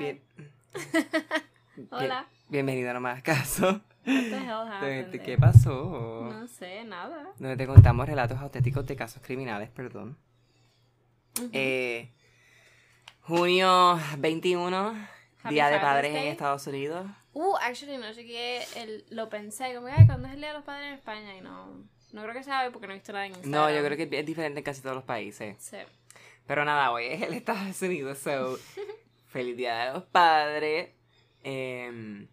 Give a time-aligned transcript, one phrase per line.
[0.00, 0.18] Bien.
[1.90, 2.26] Hola.
[2.48, 3.66] Bien- bienvenido a No Más Caso.
[3.66, 6.26] What the hell happened ¿Qué pasó?
[6.32, 7.34] No sé, nada.
[7.38, 10.16] Donde te contamos relatos auténticos de casos criminales, perdón.
[11.52, 12.10] Eh,
[13.20, 15.06] junio 21,
[15.42, 16.28] Happy Día de Father's Padres en Day.
[16.28, 17.06] Estados Unidos.
[17.34, 20.64] Uh, actually, no chequeé, el, lo pensé, como ay, ¿cuándo es el Día de los
[20.64, 21.36] Padres en España?
[21.36, 23.52] Y no, no creo que sea hoy porque no he visto nada en Instagram.
[23.52, 25.56] No, yo creo que es diferente en casi todos los países.
[25.58, 25.76] Sí.
[26.46, 28.58] Pero nada, hoy es el Estados Unidos, so
[29.30, 30.90] feliz Día de los Padres.
[31.42, 32.26] Eh,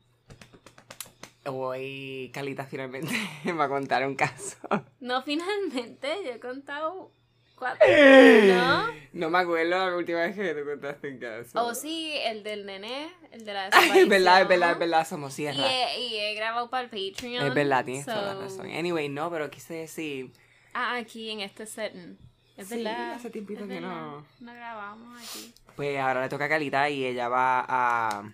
[1.46, 3.14] hoy Calita finalmente
[3.60, 4.58] va a contar un caso.
[5.00, 7.12] No, finalmente, yo he contado
[7.56, 7.88] cuatro,
[8.48, 8.88] ¿no?
[9.14, 11.64] No me acuerdo la última vez que tú contaste un caso.
[11.64, 13.98] Oh, sí, el del nené, el de la desaparición.
[14.04, 15.64] es verdad, es verdad, es verdad, somos Y sierra.
[15.66, 17.48] he, y he grabado para el Patreon.
[17.48, 18.70] Es verdad, tienes toda la so- razón.
[18.72, 20.32] Anyway, no, pero quise decir.
[20.74, 22.18] Ah, aquí en este setting.
[22.58, 23.14] Es Sí, verdad.
[23.14, 23.90] hace tiempito es que verdad.
[23.90, 24.26] no.
[24.40, 25.54] No grabamos aquí.
[25.76, 28.32] Pues ahora le toca a Calita y ella va a.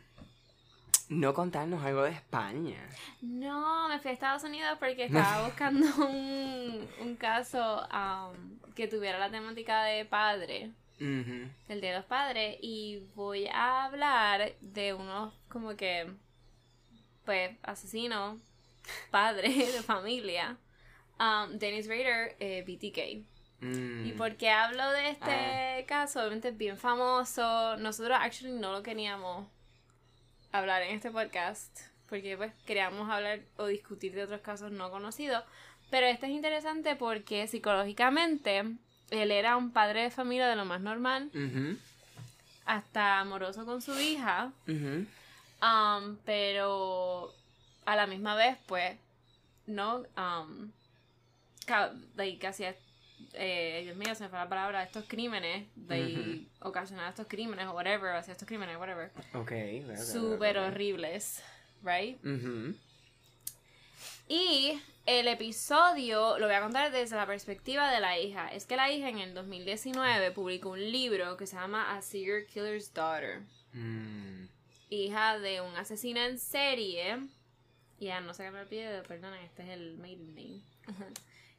[1.10, 2.78] No contarnos algo de España.
[3.22, 9.20] No, me fui a Estados Unidos porque estaba buscando un, un caso um, que tuviera
[9.20, 15.34] la temática de padre, el Día de los Padres, y voy a hablar de unos
[15.50, 16.10] como que,
[17.26, 18.40] pues, asesinos,
[19.12, 20.58] padres de familia,
[21.20, 23.28] um, Dennis Rader, eh, BTK.
[23.64, 24.06] Mm.
[24.08, 26.20] ¿Y por qué hablo de este caso?
[26.20, 27.78] Obviamente es bien famoso.
[27.78, 29.48] Nosotros actually no lo queríamos
[30.52, 31.80] hablar en este podcast.
[32.10, 35.44] Porque pues queríamos hablar o discutir de otros casos no conocidos.
[35.90, 38.64] Pero este es interesante porque psicológicamente
[39.10, 41.32] él era un padre de familia de lo más normal.
[42.66, 44.52] Hasta amoroso con su hija.
[44.68, 47.34] um, pero
[47.86, 48.98] a la misma vez pues
[49.66, 50.72] no um,
[52.16, 52.76] like, hacía
[53.34, 57.72] eh, Dios mío, se me fue la palabra, estos crímenes, de ocasionar estos crímenes o
[57.72, 59.36] whatever, hacía estos crímenes, whatever, Ok.
[59.36, 59.52] ok,
[59.92, 61.42] ok, súper horribles,
[61.84, 62.18] right?
[64.28, 68.48] Y el episodio lo voy a contar desde la perspectiva de la hija.
[68.54, 72.46] Es que la hija en el 2019 publicó un libro que se llama A Serial
[72.46, 73.42] Killer's Daughter.
[73.74, 74.46] Mm.
[74.90, 77.18] hija de un asesino en serie.
[78.00, 80.62] Ya no sé qué me olvidé, perdona, este es el maiden name.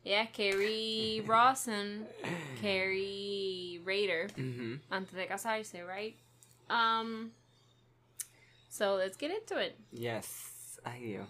[0.05, 2.07] Es Carrie Rawson,
[2.61, 4.81] Carrie Raider, Ujú.
[4.91, 6.17] antes de casarse, right?
[6.69, 7.33] Um,
[8.69, 9.77] so let's get into it.
[9.93, 10.79] Yes.
[10.85, 11.29] Ay, Dios.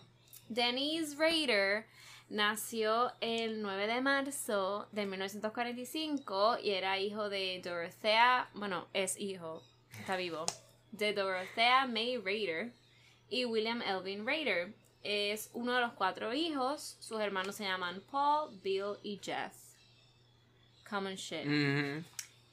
[0.49, 1.87] Denise Rader
[2.29, 9.63] nació el 9 de marzo de 1945 y era hijo de Dorothea, bueno, es hijo,
[10.01, 10.45] está vivo,
[10.93, 12.73] de Dorothea May Rader
[13.31, 14.75] y William Elvin Rader.
[15.05, 19.53] Es uno de los cuatro hijos, sus hermanos se llaman Paul, Bill y Jeff.
[20.89, 21.45] Common shit.
[21.45, 22.05] Ujú.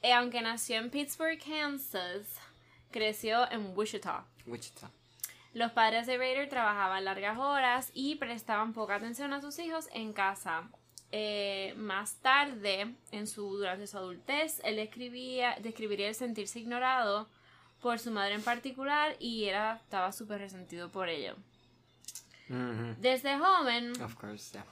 [0.02, 2.38] Eh, aunque nació en Pittsburgh, Kansas,
[2.90, 4.26] creció en Wichita.
[4.46, 4.90] Wichita.
[5.54, 10.12] Los padres de Raider trabajaban largas horas y prestaban poca atención a sus hijos en
[10.12, 10.68] casa.
[11.10, 17.28] Eh, más tarde, en su, durante su adultez, él escribía, describiría el sentirse ignorado
[17.80, 21.36] por su madre en particular y era, estaba súper resentido por ello.
[22.48, 24.64] Desde joven, Of course, yeah.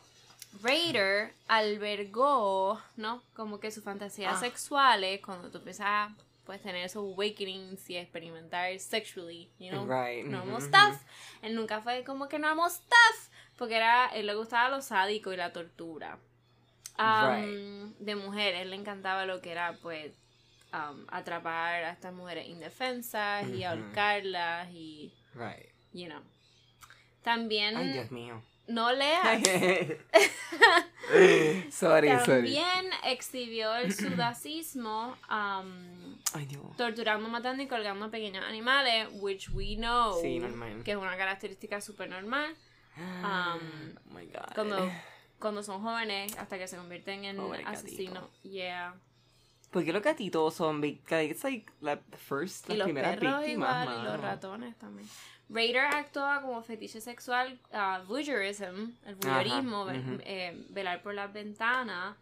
[0.63, 3.23] Raider albergó, ¿no?
[3.35, 4.41] Como que sus fantasías Ah.
[4.41, 6.15] sexuales, cuando tú empiezas a
[6.45, 10.97] pues, tener esos awakenings y experimentar sexually, you know, Right, normal ujú, stuff.
[11.43, 15.37] Él nunca fue como que normal stuff, porque era, él le gustaba lo sádico y
[15.37, 16.19] la tortura.
[16.99, 20.13] Um, De mujeres, le encantaba lo que era, pues,
[20.73, 25.69] um, atrapar a estas mujeres indefensas y ahorcarlas y, Right.
[25.93, 26.21] you know.
[27.23, 28.43] También, Ay, Dios mío.
[28.67, 29.43] no leas.
[31.71, 32.55] sorry, sorry.
[32.55, 39.77] También exhibió el sudacismo um, Ay, torturando, matando y colgando a pequeños animales, which we
[39.77, 40.83] know Sí, normal.
[40.85, 42.55] que es una característica súper normal
[42.97, 44.53] Um, oh my god.
[44.55, 44.91] cuando,
[45.39, 48.25] cuando son jóvenes hasta que se convierten en Pobre asesinos.
[48.43, 48.95] Yeah.
[49.71, 54.01] Porque los gatitos son it's like la first, y las los primeras perros víctimas, igual,
[54.01, 55.09] y los ratones también.
[55.53, 62.17] Raider actuaba como fetiche sexual, uh, voyeurism, el voyeurismo, Ajá, eh, velar por las ventanas,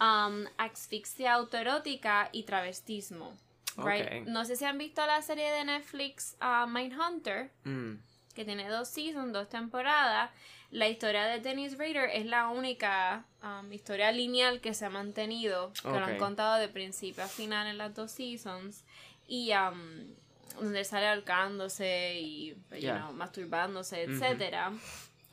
[0.00, 3.36] um, asfixia autoerótica y travestismo.
[3.76, 4.26] Right?
[4.26, 7.94] No sé si han visto la serie de Netflix uh, Mindhunter, Mm.
[8.34, 10.30] que tiene dos seasons, dos temporadas.
[10.70, 15.72] La historia de Dennis Rader es la única um, historia lineal que se ha mantenido,
[15.82, 18.82] que lo han contado de principio a final en las dos seasons.
[19.28, 20.14] Y um,
[20.54, 22.98] donde sale ahorcándose y you Yeah.
[22.98, 24.68] know, masturbándose, etcétera.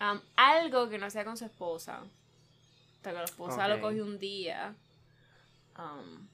[0.02, 2.02] Um, algo que no sea con su esposa.
[2.98, 3.70] Hasta que la esposa Ok.
[3.70, 4.74] lo cogió un día.
[5.78, 6.28] Um,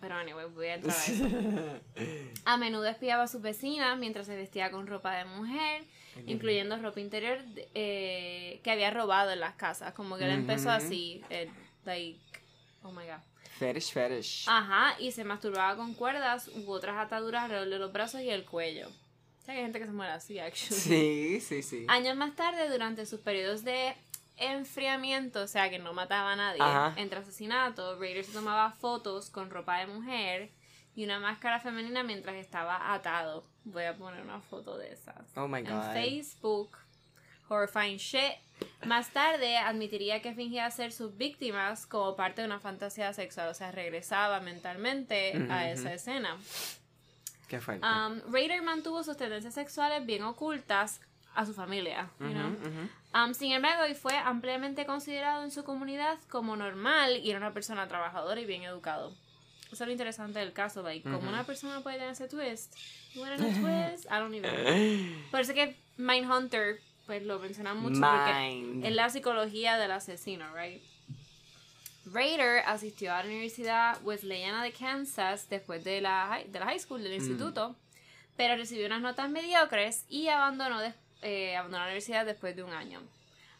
[0.00, 1.24] pero anyway, voy a entrar a eso.
[2.44, 5.82] A menudo espiaba a sus vecinas mientras se vestía con ropa de mujer,
[6.26, 7.38] incluyendo ropa interior
[7.74, 9.94] eh, que había robado en las casas.
[9.94, 10.76] Como que él empezó Ujú.
[10.76, 11.50] así, eh,
[11.84, 12.20] like,
[12.82, 13.20] oh my god.
[13.58, 14.44] Fetish, fetish.
[14.48, 18.44] Ajá, y se masturbaba con cuerdas u otras ataduras alrededor de los brazos y el
[18.44, 18.88] cuello.
[18.88, 20.80] O sea que hay gente que se muere así, actually.
[20.80, 21.86] Sí, sí, sí.
[21.88, 23.94] Años más tarde, durante sus periodos de
[24.36, 26.94] enfriamiento, o sea que no mataba a nadie, Ajá.
[26.96, 30.50] entre asesinatos, Raider se tomaba fotos con ropa de mujer
[30.96, 33.46] y una máscara femenina mientras estaba atado.
[33.64, 35.24] Voy a poner una foto de esas.
[35.36, 35.92] Oh my En god.
[35.92, 36.76] Facebook.
[37.48, 38.32] Horrifying shit.
[38.86, 43.54] Más tarde admitiría que fingía ser sus víctimas como parte de una fantasía sexual, o
[43.54, 46.36] sea, regresaba mentalmente a esa escena.
[47.48, 47.86] Qué fuerte.
[47.86, 51.00] Um, Raider mantuvo sus tendencias sexuales bien ocultas
[51.34, 52.08] a su familia.
[52.20, 52.50] you Ujú, know.
[52.52, 52.88] ujú.
[53.26, 57.52] Um, sin embargo, y fue ampliamente considerado en su comunidad como normal y era una
[57.52, 59.12] persona trabajadora y bien educado.
[59.72, 61.28] Eso es lo interesante del caso, like, como Ujú.
[61.28, 62.74] una persona puede tener ese twist.
[63.14, 64.04] You twist?
[64.06, 65.22] I don't even know.
[65.32, 70.82] Por eso que Mindhunter, pues lo mencionan mucho porque es la psicología del asesino, right?
[72.06, 76.78] Raider asistió a la Universidad Wesleyana de Kansas después de la, high- de la high
[76.78, 77.76] school, del instituto,
[78.36, 80.80] pero recibió unas notas mediocres y abandonó,
[81.22, 83.00] eh, abandonó la universidad después de un año.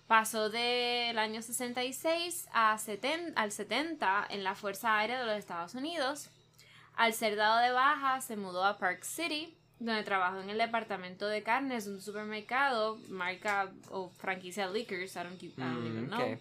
[0.07, 5.75] Pasó del año 66 a 70, al 70 en la Fuerza Aérea de los Estados
[5.75, 6.29] Unidos.
[6.97, 11.27] Al ser dado de baja, se mudó a Park City, donde trabajó en el departamento
[11.27, 16.05] de carnes de un supermercado, marca o franquicia Liquors, I don't, keep- I don't even
[16.07, 16.39] Mm, know,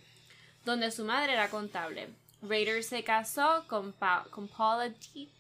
[0.65, 2.09] donde su madre era contable.
[2.41, 5.31] Raider se casó con, Pa- con Paula Dietz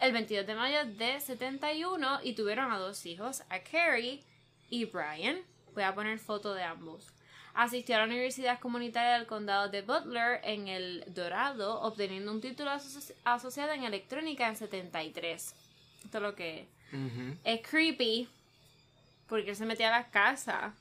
[0.00, 4.22] el 22 de mayo de 71 y tuvieron a dos hijos, a Carrie
[4.70, 5.38] y Brian.
[5.74, 7.06] Voy a poner foto de ambos.
[7.54, 12.70] Asistió a la Universidad Comunitaria del Condado de Butler en el Dorado, obteniendo un título
[12.70, 15.54] aso- asociado en electrónica en 73.
[16.04, 16.68] Esto es lo que
[17.44, 18.28] Es creepy
[19.28, 20.74] porque él se metía a la casa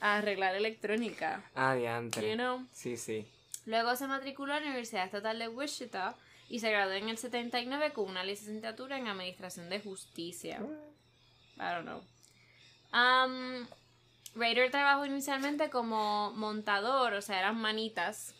[0.00, 1.42] a arreglar electrónica.
[1.54, 2.30] Ah, diantre.
[2.30, 2.66] You know?
[2.72, 3.26] Sí, sí.
[3.66, 6.16] Luego se matriculó en la Universidad Estatal de Wichita
[6.48, 10.60] y se graduó en el 79 con una licenciatura en Administración de Justicia.
[11.56, 12.02] I don't know.
[12.92, 13.66] Um,
[14.34, 18.34] Raider trabajó inicialmente como montador, o sea, eran manitas,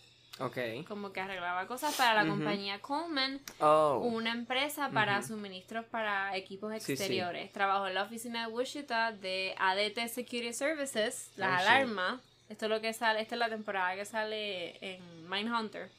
[0.88, 3.98] Como que arreglaba cosas para la compañía Coleman, Oh.
[4.04, 6.92] una empresa para suministros para equipos Sí, sí.
[6.92, 7.52] exteriores.
[7.52, 12.20] Trabajó en la oficina de Wichita de ADT Security Services, las Oh, alarmas.
[12.48, 15.90] Esto es lo que sale, esta es la temporada que sale en Mindhunter.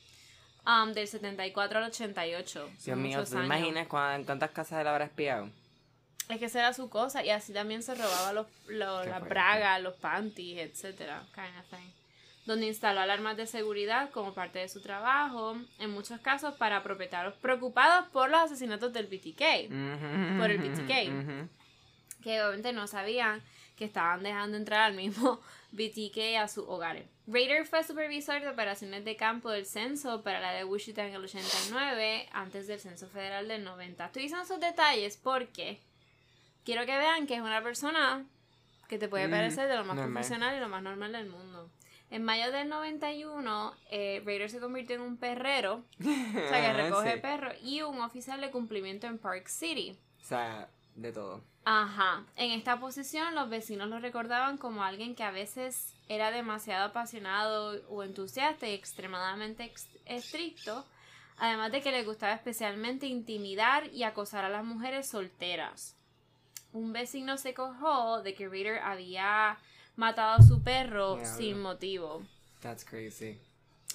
[0.65, 2.69] Um, del 74 al 88.
[2.85, 5.49] Dios mío, ¿te imaginas cuán- cuántas casas él habrá espiado?
[6.29, 9.81] Es que esa era su cosa y así también se robaba los, los- las bragas,
[9.81, 11.89] los panties, etcétera, kind of thing.
[12.45, 17.35] Donde instaló alarmas de seguridad como parte de su trabajo, en muchos casos para propietarios
[17.35, 19.69] preocupados por los asesinatos del BTK,
[20.39, 21.49] Por el BTK.
[22.21, 23.41] que obviamente no sabían
[23.77, 25.39] que estaban dejando entrar al mismo
[25.71, 27.05] BTK a sus hogares.
[27.27, 31.23] Raider fue supervisor de operaciones de campo del censo para la de Wichita en el
[31.23, 34.05] 89, antes del censo federal del 90.
[34.05, 35.79] Estoy diciendo esos detalles porque
[36.65, 38.25] quiero que vean que es una persona
[38.89, 40.11] que te puede Mm, parecer de lo más normal.
[40.13, 41.69] profesional y lo más normal del mundo.
[42.13, 47.13] En mayo del 91, eh, Raider se convirtió en un perrero, o sea, que recoge
[47.15, 47.19] Sí.
[47.21, 49.97] perros, y un oficial de cumplimiento en Park City.
[50.21, 51.41] O sea, de todo.
[51.65, 56.85] Ajá, en esta posición los vecinos lo recordaban como alguien que a veces era demasiado
[56.85, 60.85] apasionado o entusiasta y extremadamente ex- estricto,
[61.37, 65.95] además de que le gustaba especialmente intimidar y acosar a las mujeres solteras.
[66.73, 69.57] Un vecino se quejó de que Reader había
[69.95, 72.23] matado a su perro sin motivo.
[72.61, 73.37] That's crazy.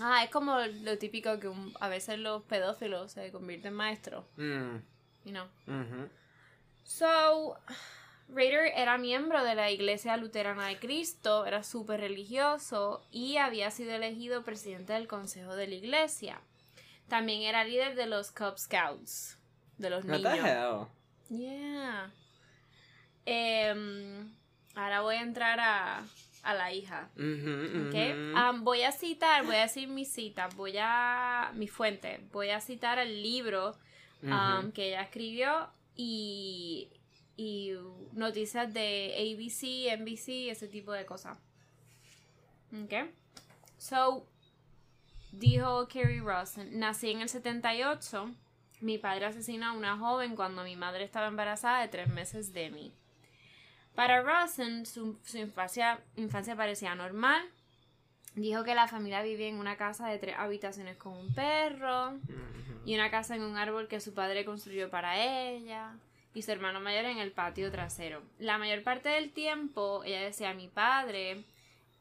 [0.00, 4.24] Ah, es como lo típico que un- a veces los pedófilos se convierten en maestros,
[4.36, 4.76] Mm,
[5.24, 5.46] you know.
[5.66, 6.08] ujú.
[6.84, 7.58] So,
[8.28, 13.92] Raider era miembro de la Iglesia Luterana de Cristo, era súper religioso y había sido
[13.92, 16.40] elegido presidente del Consejo de la Iglesia.
[17.08, 19.36] También era líder de los Cub Scouts,
[19.78, 20.34] de los What niños.
[20.34, 20.86] the hell?
[21.30, 22.12] Yeah.
[23.26, 24.30] Em,
[24.78, 26.04] ahora voy a entrar a,
[26.42, 27.10] a la hija.
[28.60, 31.52] Voy a citar, voy a decir mi cita, voy a.
[31.54, 32.20] mi fuente.
[32.32, 33.76] Voy a citar el libro
[34.72, 36.88] que ella escribió y.
[37.36, 37.72] y
[38.12, 41.38] noticias de ABC, NBC, ese tipo de cosas.
[42.72, 43.10] ¿Ok?
[43.78, 44.26] So,
[45.32, 48.30] dijo Kerry Rosen, nací en el 78.
[48.80, 52.70] Mi padre asesinó a una joven cuando mi madre estaba embarazada de tres meses de
[52.70, 52.92] mí.
[53.98, 57.42] Para Rosen, su, infancia, infancia parecía normal.
[58.36, 62.12] Dijo que la familia vivía en una casa de tres habitaciones con un perro
[62.86, 65.96] y una casa en un árbol que su padre construyó para ella
[66.32, 68.22] y su hermano mayor en el patio trasero.
[68.38, 71.42] La mayor parte del tiempo, ella decía, mi padre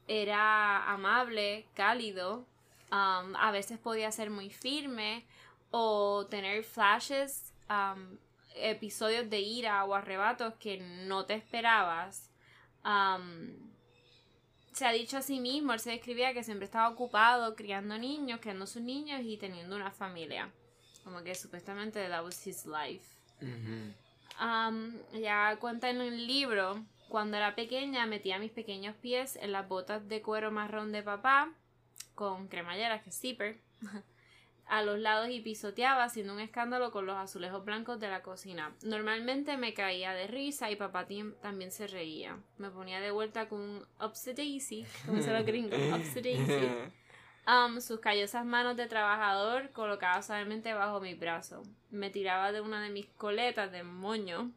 [0.07, 2.45] era amable, cálido,
[2.91, 5.25] um, a veces podía ser muy firme
[5.71, 8.19] o tener flashes, um,
[8.59, 12.31] episodios de ira o arrebatos que no te esperabas.
[14.71, 18.39] Se ha dicho a sí mismo, él se describía que siempre estaba ocupado criando niños,
[18.39, 20.51] criando sus niños y teniendo una familia.
[21.03, 23.05] Como que supuestamente that was his life.
[25.13, 30.07] Ella cuenta en el libro, cuando era pequeña metía mis pequeños pies en las botas
[30.07, 31.51] de cuero marrón de papá,
[32.13, 33.59] con cremallera, que es zipper,
[34.69, 38.73] a los lados y pisoteaba haciendo un escándalo con los azulejos blancos de la cocina.
[38.83, 41.07] Normalmente me caía de risa y papá
[41.41, 42.37] también se reía.
[42.57, 43.85] Me ponía de vuelta con un
[44.35, 45.43] daisy, como se lo
[46.21, 46.69] daisy.
[47.47, 51.63] Um, sus callosas manos de trabajador colocadas suavemente bajo mi brazo.
[51.89, 54.51] Me tiraba de una de mis coletas de moño.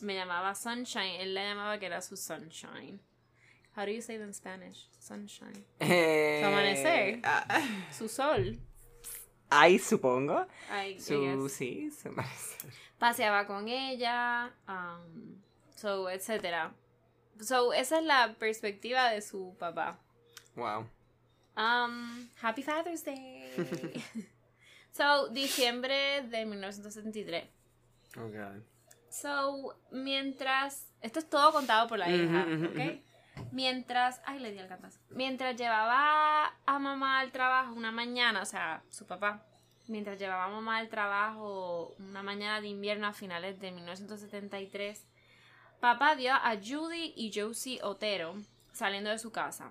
[0.00, 1.20] Me llamaba Sunshine.
[1.20, 2.98] Él la llamaba que era su Sunshine.
[3.76, 4.88] How do you say that in Spanish?
[4.98, 5.64] Sunshine.
[5.78, 7.20] Eh, amanecer.
[7.22, 7.60] ah,
[7.92, 8.58] Su sol.
[9.50, 10.46] Ay, supongo.
[10.70, 12.14] I- Su, sí, su.
[12.98, 14.52] Paseaba con ella.
[14.68, 15.36] Um,
[15.74, 16.72] so, etcétera.
[17.40, 19.98] So, esa es la perspectiva de su papá.
[20.54, 20.86] Wow.
[21.56, 23.52] Um, Happy Father's Day.
[24.92, 27.44] so, diciembre de 1973.
[28.18, 28.62] Oh, God.
[29.10, 30.86] So, mientras.
[31.02, 33.00] Esto es todo contado por la hija, ujú, ¿ok?
[33.56, 34.20] Mientras.
[34.26, 35.00] Ay, le di cantazo.
[35.08, 39.46] Mientras llevaba a mamá al trabajo una mañana, o sea, su papá.
[39.88, 45.06] Mientras llevaba a mamá al trabajo una mañana de invierno a finales de 1973,
[45.80, 48.34] papá vio a Judy y Josie Otero
[48.74, 49.70] saliendo de su casa.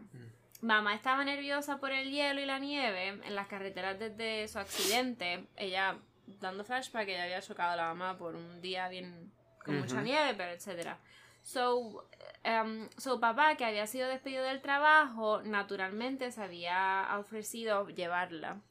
[0.61, 5.45] Mamá estaba nerviosa por el hielo y la nieve en las carreteras desde su accidente.
[5.57, 5.99] Ella,
[6.41, 9.31] dando flashback, ella había chocado a la mamá por un día bien
[9.63, 10.97] con mucha nieve, pero etcétera.
[11.45, 12.03] So,
[12.43, 18.61] um, so, papá, que había sido despedido del trabajo, naturalmente se había ofrecido llevarla.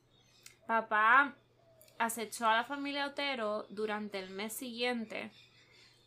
[0.66, 1.37] Papá
[1.99, 5.31] acechó a la familia Otero durante el mes siguiente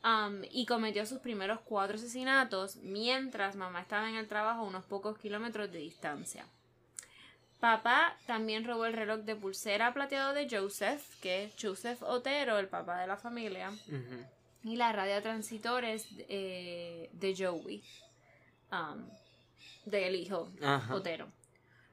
[0.03, 4.83] um, y cometió sus primeros cuatro asesinatos mientras mamá estaba en el trabajo a unos
[4.83, 6.45] pocos kilómetros de distancia.
[7.61, 12.67] Papá también robó el reloj de pulsera plateado de Joseph, que es Joseph Otero, el
[12.67, 13.71] papá de la familia.
[14.63, 17.83] Y la radiotransitores eh, de Joey,
[18.71, 19.07] um,
[19.85, 20.93] del hijo Ajá.
[20.95, 21.27] Otero.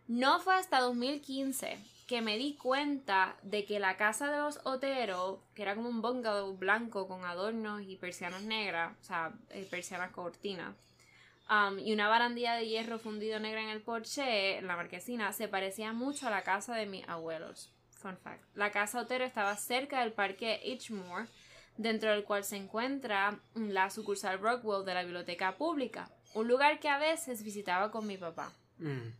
[0.06, 5.42] No fue hasta 2015 que me di cuenta de que la casa de los Otero,
[5.54, 10.10] que era como un bungalow blanco con adornos y persianas negras, o sea, eh, persianas
[10.10, 10.74] cortinas,
[11.48, 15.48] um, y una barandilla de hierro fundido negra en el porche, en la marquesina, se
[15.48, 17.70] parecía mucho a la casa de mis abuelos.
[17.92, 18.44] Fun fact.
[18.54, 21.26] La casa Otero estaba cerca del parque Edgemore,
[21.76, 26.88] dentro del cual se encuentra la sucursal Rockwell de la biblioteca pública, un lugar que
[26.88, 28.52] a veces visitaba con mi papá.
[28.78, 29.10] Mm.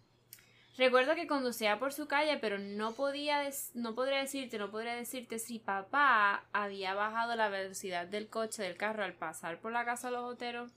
[0.76, 5.38] Recuerdo que conducía por su calle, pero no podía no podría decirte, no podría decirte
[5.38, 10.08] si papá había bajado la velocidad del coche del carro al pasar por la casa
[10.08, 10.72] de los Oteros.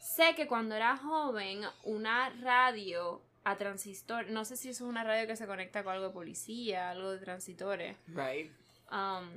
[0.00, 5.02] Sé que cuando era joven, una radio a transistor, no sé si eso es una
[5.02, 8.52] radio que se conecta con algo de policía, algo de transitores, Right.
[8.92, 9.30] um,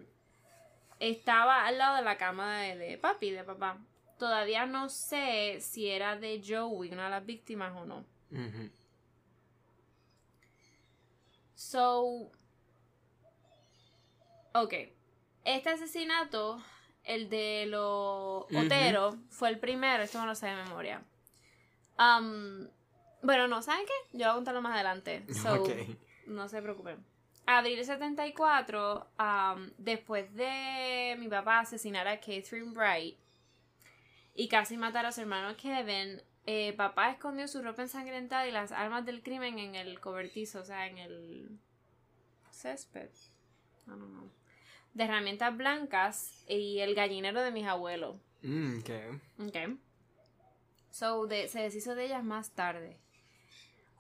[1.02, 3.78] estaba al lado de la cama de, de papi, de papá.
[4.20, 8.06] Todavía no sé si era de Joey, una de las víctimas o no.
[8.32, 8.70] Ujú.
[11.56, 12.32] So.
[14.54, 14.74] Ok.
[15.44, 16.62] Este asesinato,
[17.04, 18.46] el de los.
[18.56, 20.04] Otero, fue el primero.
[20.04, 21.04] Esto no lo sé de memoria.
[21.98, 22.68] Um,
[23.24, 24.18] bueno, no, ¿saben qué?
[24.18, 25.26] Yo voy a contarlo más adelante.
[25.34, 25.64] So,
[26.28, 27.04] no se preocupen.
[27.46, 33.18] Abril 74, um, después de mi papá asesinar a Catherine Bright
[34.36, 38.72] y casi matar a su hermano Kevin, eh, papá escondió su ropa ensangrentada y las
[38.72, 41.60] armas del crimen en el cobertizo, o sea, en el
[42.52, 43.10] césped.
[43.88, 44.30] I don't know.
[44.94, 48.18] De herramientas blancas y el gallinero de mis abuelos.
[48.44, 48.90] Mm, ok.
[49.48, 49.58] Ok.
[50.90, 52.98] So, de- se deshizo de ellas más tarde.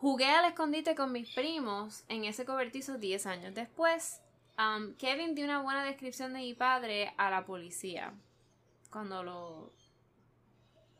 [0.01, 4.20] Jugué al escondite con mis primos en ese cobertizo 10 años después.
[4.58, 8.12] Um, Kevin dio una buena descripción de mi padre a la policía.
[8.91, 9.72] Cuando lo.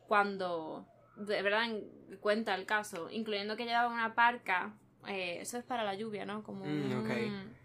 [0.08, 0.86] Cuando.
[1.15, 3.10] De verdad en- cuenta el caso.
[3.10, 4.74] Incluyendo que llevaba una parca.
[5.08, 6.43] eh, eso es para la lluvia, ¿no?
[6.43, 7.55] Como Mm, un-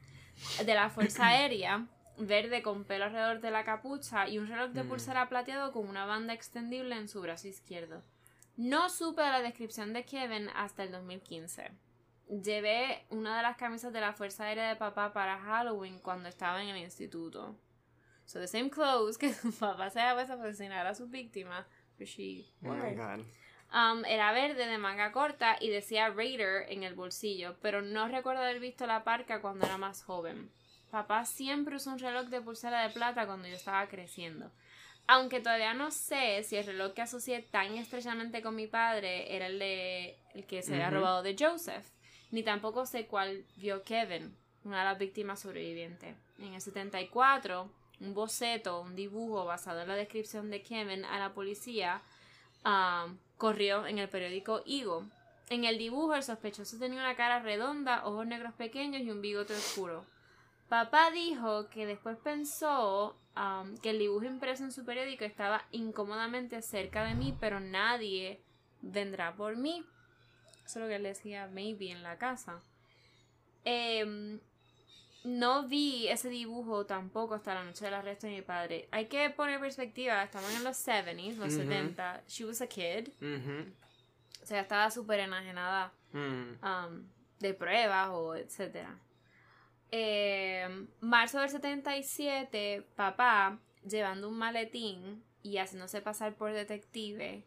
[0.64, 1.86] de la Fuerza Aérea.
[2.16, 4.88] Verde con pelo alrededor de la capucha y un reloj de Mm.
[4.88, 8.02] pulsera plateado con una banda extendible en su brazo izquierdo.
[8.56, 11.70] No supe de la descripción de Kevin hasta el 2015.
[12.42, 16.62] Llevé una de las camisas de la Fuerza Aérea de papá para Halloween cuando estaba
[16.62, 17.54] en el instituto.
[18.24, 21.66] So the same clothes que su papá se había puesto para asesinar a sus víctimas.
[21.98, 23.24] But she Oh my god.
[23.72, 28.42] Um, era verde de manga corta y decía Raider en el bolsillo, pero no recuerdo
[28.42, 30.50] haber visto la parca cuando era más joven.
[30.90, 34.50] Papá siempre usó un reloj de pulsera de plata cuando yo estaba creciendo.
[35.08, 39.46] Aunque todavía no sé si el reloj que asocié tan estrechamente con mi padre era
[39.46, 41.86] el de el que se había robado de Joseph,
[42.30, 46.16] ni tampoco sé cuál vio Kevin, una de las víctimas sobrevivientes.
[46.38, 47.70] En el 74,
[48.00, 52.02] un boceto, un dibujo basado en la descripción de Kevin a la policía
[52.64, 55.04] um, corrió en el periódico Igo.
[55.48, 59.54] En el dibujo, el sospechoso tenía una cara redonda, ojos negros pequeños y un bigote
[59.54, 60.04] oscuro.
[60.68, 66.60] Papá dijo que después pensó um, que el dibujo impreso en su periódico estaba incómodamente
[66.62, 68.40] cerca de mí, pero nadie
[68.82, 69.84] vendrá por mí.
[70.64, 72.60] Eso es lo que él decía, maybe en la casa.
[73.64, 74.40] Em,
[75.24, 78.88] no vi ese dibujo tampoco hasta la noche del arresto de mi padre.
[78.92, 81.62] Hay que poner perspectiva, estamos en los 70s, los Ujú.
[81.62, 82.22] 70.
[82.28, 83.08] She was a kid.
[83.20, 83.72] Mhm.
[84.42, 86.64] O sea, estaba súper enajenada Mm.
[86.64, 87.08] um,
[87.40, 88.96] de pruebas o etcétera.
[89.98, 90.68] Eh,
[91.00, 97.46] marzo del 77, papá, llevando un maletín y haciéndose pasar por detective,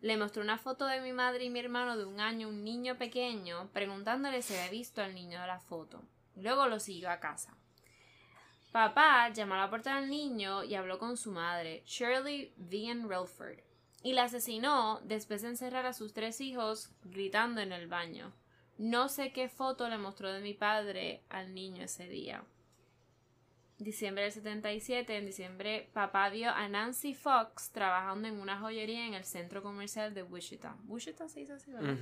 [0.00, 2.96] le mostró una foto de mi madre y mi hermano de un año, un niño
[2.96, 6.00] pequeño, preguntándole si había visto al niño de la foto.
[6.34, 7.54] Luego lo siguió a casa.
[8.72, 13.58] Papá llamó a la puerta del niño y habló con su madre, Shirley Vian Relford,
[14.02, 18.32] y la asesinó después de encerrar a sus tres hijos gritando en el baño.
[18.82, 22.42] No sé qué foto le mostró de mi padre al niño ese día.
[23.78, 29.14] Diciembre del 77, en diciembre, papá vio a Nancy Fox trabajando en una joyería en
[29.14, 30.74] el centro comercial de Wichita.
[30.88, 31.94] Wichita se dice así, ¿verdad?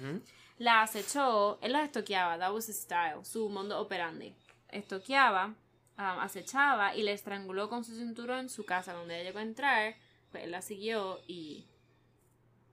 [0.57, 4.35] La acechó, él la estoqueaba, that was his style, su mundo operandi.
[4.71, 5.55] Estoqueaba, um,
[5.99, 8.95] acechaba y le estranguló con su cinturón en su casa.
[8.95, 9.97] Donde ella llegó a entrar,
[10.33, 11.67] pues él la siguió y.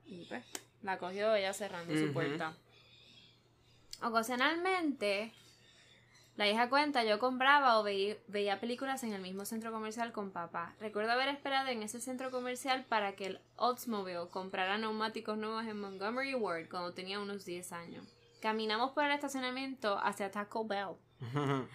[0.06, 0.46] Y pues,
[0.82, 2.56] la cogió ella cerrando su puerta.
[4.02, 5.34] Ocasionalmente,
[6.36, 10.32] la hija cuenta, yo compraba o veí- veía películas en el mismo centro comercial con
[10.32, 10.76] papá.
[10.80, 15.80] Recuerdo haber esperado en ese centro comercial para que el Oldsmobile comprara neumáticos nuevos en
[15.82, 18.06] Montgomery Ward cuando tenía unos 10 años.
[18.42, 20.96] Caminamos por el estacionamiento hacia Taco Bell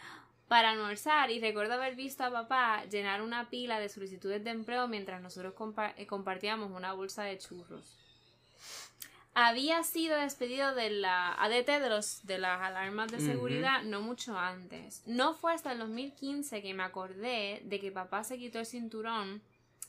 [0.49, 4.87] para almorzar y recuerdo haber visto a papá llenar una pila de solicitudes de empleo
[4.87, 7.99] mientras nosotros compa- eh, compartíamos una bolsa de churros.
[9.35, 14.39] Había sido despedido de la ADT de, los, de las alarmas de seguridad no mucho
[14.39, 15.03] antes.
[15.07, 19.41] No fue hasta el 2015 que me acordé de que papá se quitó el cinturón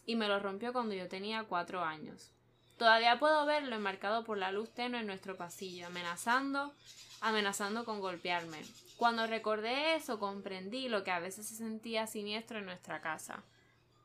[0.06, 2.32] y me lo rompió cuando yo tenía cuatro años.
[2.78, 6.74] Todavía puedo verlo enmarcado por la luz tenue en nuestro pasillo, amenazando,
[7.20, 8.62] amenazando con golpearme.
[8.96, 13.44] Cuando recordé eso, comprendí lo que a veces se sentía siniestro en nuestra casa.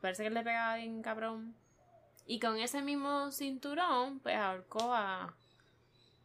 [0.01, 1.55] Parece que le pegaba bien cabrón.
[2.31, 5.33] Y con ese mismo cinturón, pues ahorcó a,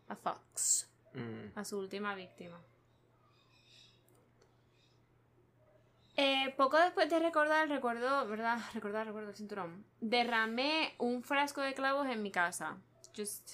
[0.08, 1.56] a Fox, Mm.
[1.58, 2.60] a su última víctima.
[6.16, 8.58] Eh, poco después de recordar, recuerdo, ¿verdad?
[8.74, 9.84] Recordar, recuerdo el cinturón.
[10.00, 12.76] Derramé un frasco de clavos en mi casa.
[13.16, 13.52] Just.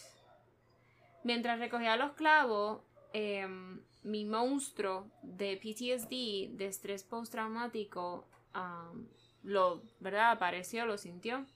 [1.22, 2.82] Mientras recogía los clavos,
[3.12, 9.06] em, mi monstruo de PTSD, de estrés postraumático, am,
[9.44, 10.32] lo, ¿verdad?
[10.32, 11.46] Apareció, lo sintió.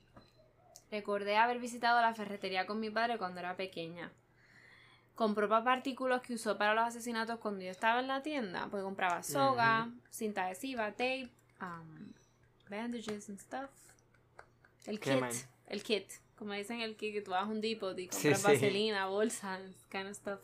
[0.95, 4.13] Recordé haber visitado la ferretería con mi padre cuando era pequeña.
[5.17, 8.69] Compró papá artículos que usó para los asesinatos cuando yo estaba en la tienda.
[8.71, 11.31] Pues compraba soga, cinta adhesiva, tape,
[11.61, 12.13] um,
[12.71, 13.71] bandages and stuff.
[14.87, 15.21] El Qué kit.
[15.21, 15.33] man.
[15.67, 16.09] El kit.
[16.39, 18.47] Como dicen el kit que tú vas a un depot y compras sí.
[18.47, 20.39] vaselina, bolsas, kind of stuff.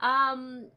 [0.00, 0.70] Um,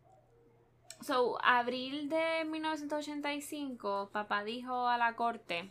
[1.01, 5.69] so, abril de 1985, papá dijo a la corte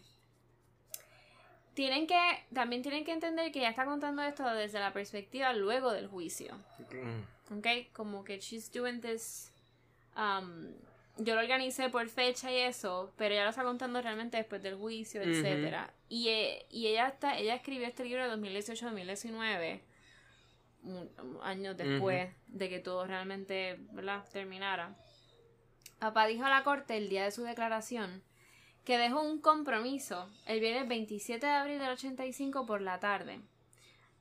[1.81, 2.21] tienen que
[2.53, 6.55] también tienen que entender que ella está contando esto desde la perspectiva luego del juicio
[6.91, 7.57] Mm.
[7.57, 7.67] ¿ok?
[7.95, 9.51] como que she's doing this
[10.15, 10.75] um,
[11.17, 14.77] yo lo organicé por fecha y eso, pero ella lo está contando realmente después del
[14.77, 15.93] juicio, etcétera.
[16.09, 19.81] Y, eh, y ella está, ella escribió este libro de 2018-2019,
[21.43, 24.25] años después de que todo realmente ¿verdad?
[24.33, 24.95] terminara.
[25.99, 28.23] Papá dijo a la corte el día de su declaración
[28.85, 33.41] que dejó un compromiso el viernes 27 de abril del 85 por la tarde.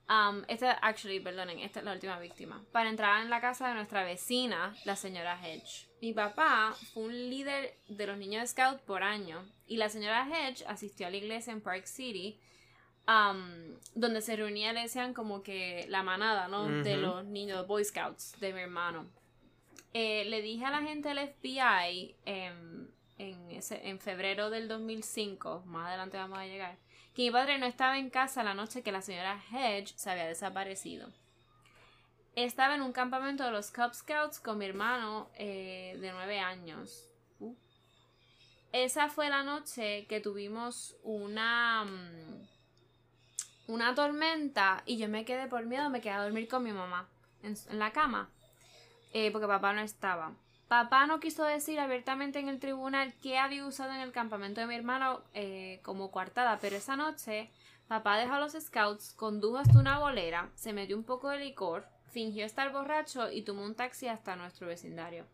[0.10, 2.64] Um, esta, actually, perdonen, esta es la última víctima.
[2.72, 5.88] Para entrar en la casa de nuestra vecina, la señora Hedge.
[6.02, 10.66] Mi papá fue un líder de los niños Scout por año y la señora Hedge
[10.66, 12.40] asistió a la iglesia en Park City,
[13.08, 16.68] um, donde se reunía, le decían como que la manada, ¿no?
[16.68, 19.06] De los niños Boy Scouts de mi hermano.
[19.94, 22.16] Eh, le dije a la gente del FBI
[23.20, 26.78] en, ese, en febrero del 2005, más adelante vamos a llegar,
[27.14, 30.26] que mi padre no estaba en casa la noche que la señora Hedge se había
[30.26, 31.10] desaparecido.
[32.36, 37.06] Estaba en un campamento de los Cub Scouts con mi hermano eh, de nueve años.
[37.40, 37.54] Uh.
[38.72, 42.48] Esa fue la noche que tuvimos una, mm,
[43.68, 47.10] una tormenta y yo me quedé por miedo, me quedé a dormir con mi mamá
[47.44, 48.30] en, la cama
[49.14, 50.34] eh, porque papá no estaba.
[50.70, 54.68] Papá no quiso decir abiertamente en el tribunal que había usado en el campamento de
[54.68, 57.50] mi hermano eh, como coartada, pero esa noche
[57.88, 61.88] papá dejó a los scouts, condujo hasta una bolera, se metió un poco de licor,
[62.12, 65.26] fingió estar borracho y tomó un taxi hasta nuestro vecindario.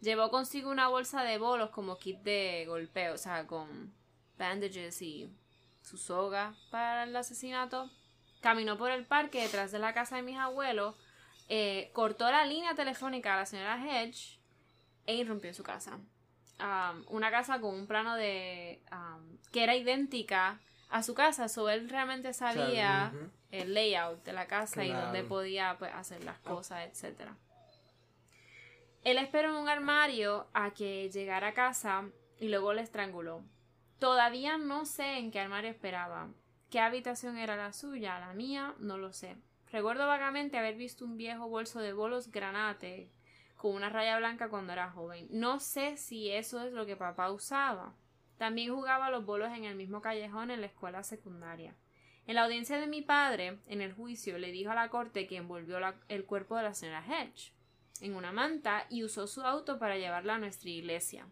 [0.00, 3.94] Llevó consigo una bolsa de bolos como kit de golpeo, o sea, con
[4.36, 5.30] bandages y
[5.82, 7.88] su soga para el asesinato.
[8.40, 10.96] Caminó por el parque detrás de la casa de mis abuelos,
[11.48, 14.41] eh, cortó la línea telefónica a la señora Hedge
[15.06, 15.98] e irrumpió en su casa.
[17.08, 18.80] una casa con un plano de.
[19.50, 20.60] que era idéntica
[20.90, 23.12] a su casa, so él realmente sabía
[23.50, 27.30] el layout de la casa y dónde podía pues, hacer las cosas, etc.
[29.02, 32.04] Él esperó en un armario a que llegara a casa
[32.38, 33.42] y luego le estranguló.
[33.98, 36.28] Todavía no sé en qué armario esperaba.
[36.70, 38.18] ¿Qué habitación era la suya?
[38.18, 39.36] La mía, no lo sé.
[39.70, 43.10] Recuerdo vagamente haber visto un viejo bolso de bolos granate
[43.62, 45.28] con una raya blanca cuando era joven.
[45.30, 47.94] No sé si eso es lo que papá usaba.
[48.36, 51.76] También jugaba los bolos en el mismo callejón en la escuela secundaria.
[52.26, 55.36] En la audiencia de mi padre, en el juicio, le dijo a la corte que
[55.36, 57.52] envolvió el cuerpo de la señora Hedge
[58.00, 61.28] en una manta y usó su auto para llevarla a nuestra iglesia.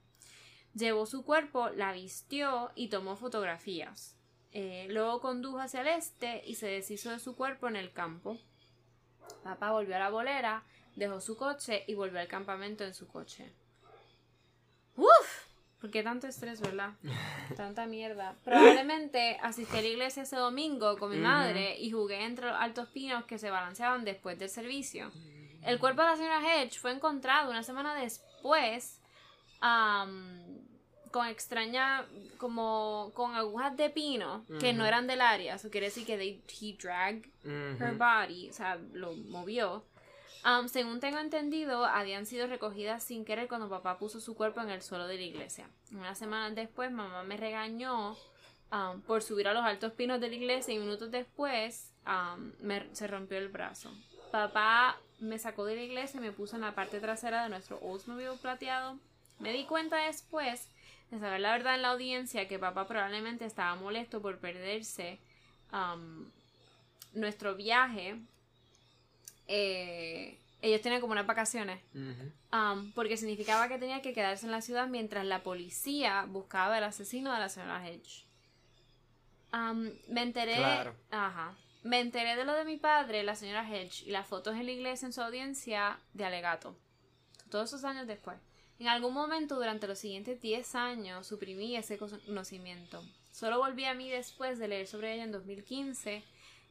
[0.73, 4.17] Llevó su cuerpo, la vistió y tomó fotografías.
[4.53, 8.39] Eh, luego condujo hacia el este y se deshizo de su cuerpo en el campo.
[9.43, 10.63] Papá volvió a la bolera
[11.01, 13.51] dejó su coche y volvió al campamento en su coche.
[14.97, 15.47] ¡Uf!
[15.81, 16.93] ¿Por qué tanto estrés, verdad?
[17.57, 18.37] Tanta mierda.
[18.45, 22.89] Probablemente asistí a la iglesia ese domingo con mi madre y jugué entre los altos
[22.89, 25.11] pinos que se balanceaban después del servicio.
[25.63, 29.01] El cuerpo de la señora Hedge fue encontrado una semana después
[31.11, 35.55] con extraña, como con agujas de pino que no eran del área.
[35.55, 39.87] Eso quiere decir que they, he dragged her body, o sea, lo movió
[40.69, 44.83] según tengo entendido, habían sido recogidas sin querer cuando papá puso su cuerpo en el
[44.83, 45.69] suelo de la iglesia.
[45.93, 48.17] Una semana después, mamá me regañó
[49.07, 51.93] por subir a los altos pinos de la iglesia y minutos después
[52.93, 53.91] se rompió el brazo.
[54.31, 57.79] Papá me sacó de la iglesia y me puso en la parte trasera de nuestro
[57.81, 58.97] Oldsmobile plateado.
[59.41, 60.69] Me di cuenta después
[61.11, 65.19] de saber la verdad en la audiencia que papá probablemente estaba molesto por perderse
[67.13, 68.21] nuestro viaje
[69.53, 71.81] eh, ellos tenían como unas vacaciones.
[71.93, 76.85] Um, porque significaba que tenía que quedarse en la ciudad mientras la policía buscaba al
[76.85, 78.25] asesino de la señora Hedge.
[79.53, 80.57] Um, me enteré.
[81.11, 81.57] Ajá.
[81.83, 84.73] Me enteré de lo de mi padre, la señora Hedge, y las fotos en la
[84.73, 86.77] iglesia en su audiencia de alegato.
[87.51, 88.37] Todos esos años después.
[88.79, 93.03] En algún momento durante los siguientes 10 años suprimí ese conocimiento.
[93.33, 96.23] Solo volví a mí después de leer sobre ella en 2015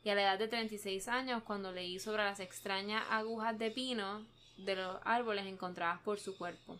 [0.03, 4.25] y a la edad de 36 años cuando leí sobre las extrañas agujas de pino
[4.57, 6.77] de los árboles encontradas por su cuerpo.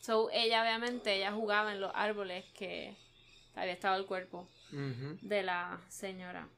[0.00, 2.96] So, ella obviamente, ella jugaba en los árboles que
[3.54, 6.48] había estado el cuerpo de la señora.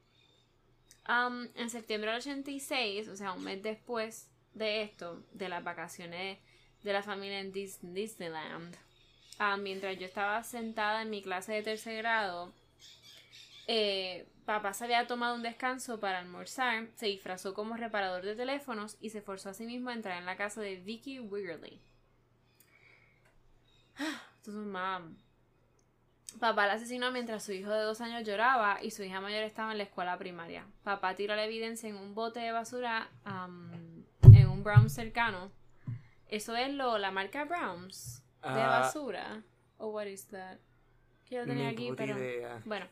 [1.09, 6.39] Um, en septiembre del 86, o sea, un mes después de esto, de las vacaciones
[6.83, 8.77] de la familia en Disneyland,
[9.41, 12.53] um, mientras yo estaba sentada en mi clase de tercer grado,
[13.67, 18.97] eh, papá se había tomado un descanso para almorzar, se disfrazó como reparador de teléfonos
[19.01, 21.81] y se forzó a sí mismo a entrar en la casa de Vicky Wiggerly.
[24.37, 25.17] Entonces, mam.
[26.41, 29.71] Papá la asesinó mientras su hijo de dos años lloraba y su hija mayor estaba
[29.73, 30.67] en la escuela primaria.
[30.83, 33.09] Papá tiró la evidencia en un bote de basura
[34.23, 35.53] en un Brown cercano.
[36.27, 38.23] Eso es lo, la marca Browns.
[38.43, 39.43] de Ah, basura.
[39.79, 40.59] ¿O what is that?
[41.25, 42.19] Que yo tenía aquí, pero...
[42.19, 42.61] idea.
[42.65, 42.87] Bueno,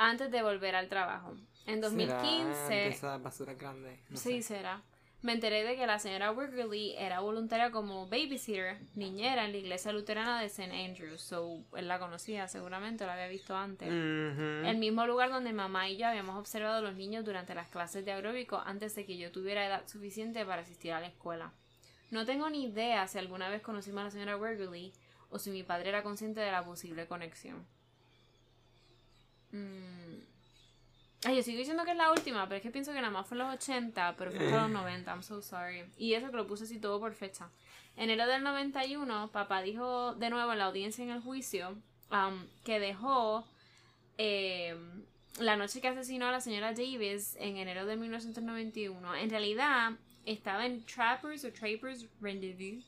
[0.00, 1.36] antes de volver al trabajo.
[1.66, 2.88] En ¿Será de 2015...
[2.88, 4.00] esa basura grande?
[4.08, 4.56] No sí, sé.
[4.56, 4.82] será.
[5.20, 9.92] Me enteré de que la señora Wrigley era voluntaria como babysitter, niñera en la iglesia
[9.92, 10.72] luterana de St.
[10.86, 11.20] Andrews.
[11.20, 13.88] So, él la conocía, seguramente la había visto antes.
[13.88, 18.02] El mismo lugar donde mamá y yo habíamos observado a los niños durante las clases
[18.06, 21.52] de aeróbico antes de que yo tuviera edad suficiente para asistir a la escuela.
[22.10, 24.94] No tengo ni idea si alguna vez conocimos a la señora Wrigley
[25.28, 27.66] o si mi padre era consciente de la posible conexión.
[29.52, 30.20] Mm.
[31.24, 33.26] Ay, yo sigo diciendo que es la última, pero es que pienso que nada más
[33.26, 35.84] fue en los 80, pero fue hasta los 90, I'm so sorry.
[35.98, 37.50] Y eso que lo puse así todo por fecha.
[37.96, 41.76] Enero del 91, papá dijo de nuevo en la audiencia en el juicio
[42.10, 43.44] um, que dejó
[44.16, 44.74] eh,
[45.38, 49.14] la noche que asesinó a la señora Davis en enero de 1991.
[49.16, 49.92] En realidad,
[50.24, 52.84] estaba en Trappers o Trappers Rendezvous,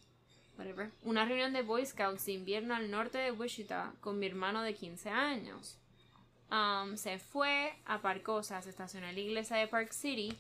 [0.57, 4.63] whatever, una reunión de Boy Scouts de invierno al norte de Wichita con mi hermano
[4.63, 5.79] de 15 años.
[6.53, 10.39] Um, se fue, aparcó, o sea, se estacionó en la iglesia de Park City,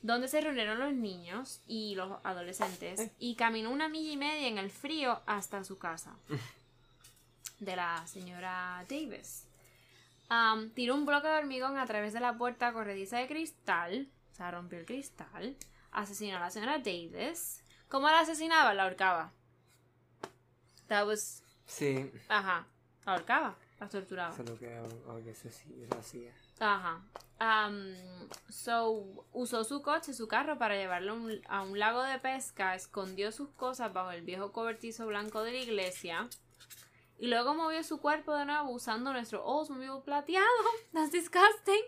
[0.00, 4.56] donde se reunieron los niños y los adolescentes, y caminó una milla y media en
[4.56, 6.16] el frío hasta su casa
[7.60, 9.46] de la señora Davis.
[10.30, 14.34] Um, tiró un bloque de hormigón a través de la puerta corrediza de cristal, o
[14.34, 15.56] sea, rompió el cristal,
[15.92, 17.62] asesinó a la señora Davis.
[17.88, 18.72] ¿Cómo la asesinaba?
[18.72, 19.32] La ahorcaba.
[20.86, 22.66] That was, Sí, ajá,
[23.04, 24.32] la ahorcaba, la torturaba.
[24.32, 26.32] eso es lo que, o que se sí, eso hacía.
[26.60, 27.02] Ajá.
[27.38, 27.94] Am,
[28.48, 32.74] so, usó su coche, su carro para llevarlo a un, a un lago de pesca,
[32.74, 36.28] escondió sus cosas bajo el viejo cobertizo blanco de la iglesia
[37.18, 40.46] y luego movió su cuerpo de nuevo usando nuestro Oldsmobile plateado.
[40.92, 41.82] That's disgusting.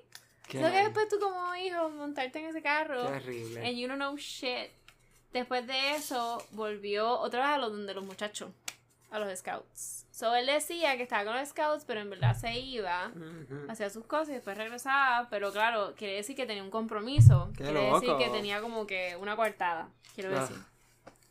[0.48, 3.66] Qué So que después tú como hijo montarte en ese carro Qué horrible.
[3.66, 4.70] and you don't know shit.
[5.32, 8.50] Después de eso volvió otra vez a lo donde los muchachos,
[9.12, 10.06] a los scouts.
[10.10, 13.66] So él decía que estaba con los scouts, pero en verdad se iba Ujú.
[13.70, 17.50] hacía sus cosas y después regresaba, pero claro, quiere decir que tenía un compromiso.
[17.56, 20.40] ¡Qué quiere decir que tenía como que una coartada, quiero Ah.
[20.40, 20.56] decir.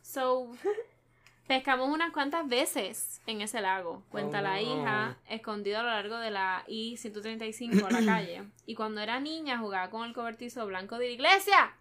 [0.02, 0.52] So,
[1.48, 4.62] pescamos unas cuantas veces en ese lago, cuenta Oh, la no.
[4.62, 8.44] hija, escondido a lo largo de la I-135 a la calle.
[8.66, 11.74] Y cuando era niña jugaba con el cobertizo blanco de la iglesia,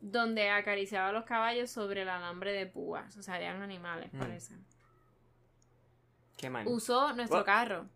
[0.00, 3.16] donde acariciaba a los caballos sobre el alambre de púas.
[3.16, 4.18] O sea, eran animales, Mm.
[4.18, 4.54] parece.
[6.42, 6.66] Qué mal.
[6.66, 7.46] Usó nuestro What?
[7.46, 7.86] carro.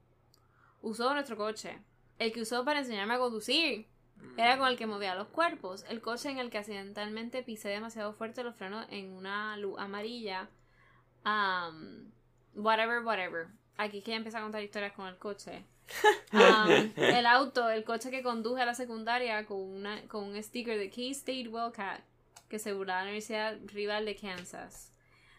[0.81, 1.81] Usó nuestro coche.
[2.21, 3.89] El que usó para enseñarme a conducir.
[4.37, 5.85] Era con el que movía los cuerpos.
[5.89, 10.49] El coche en el que accidentalmente pisé demasiado fuerte los frenos en una luz amarilla.
[11.25, 12.13] Um,
[12.55, 13.49] whatever, whatever.
[13.79, 15.65] Aquí es que ya empieza a contar historias con el coche.
[16.33, 20.77] Um, el auto, el coche que conduje a la secundaria con, una, con un sticker
[20.77, 22.01] de K-State Wildcat
[22.49, 24.93] que se burlaba la Universidad Rival de Kansas.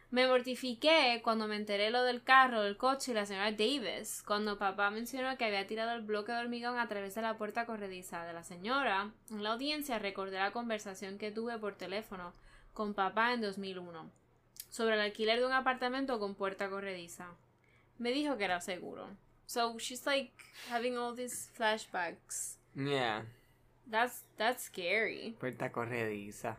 [0.09, 4.57] Me mortifiqué cuando me enteré lo del carro, del coche y la señora Davis, cuando
[4.57, 8.23] papá mencionó que había tirado el bloque de hormigón a través de la puerta corrediza
[8.23, 9.11] de la señora.
[9.29, 12.33] En la audiencia recordé la conversación que tuve por teléfono
[12.73, 14.09] con papá en 2001
[14.69, 17.27] sobre el alquiler de un apartamento con puerta corrediza.
[17.97, 19.09] Me dijo que era seguro.
[19.45, 20.31] So she's like
[20.69, 22.57] having all these flashbacks.
[22.75, 23.23] Yeah.
[23.89, 25.35] That's that's scary.
[25.39, 26.57] Puerta corrediza.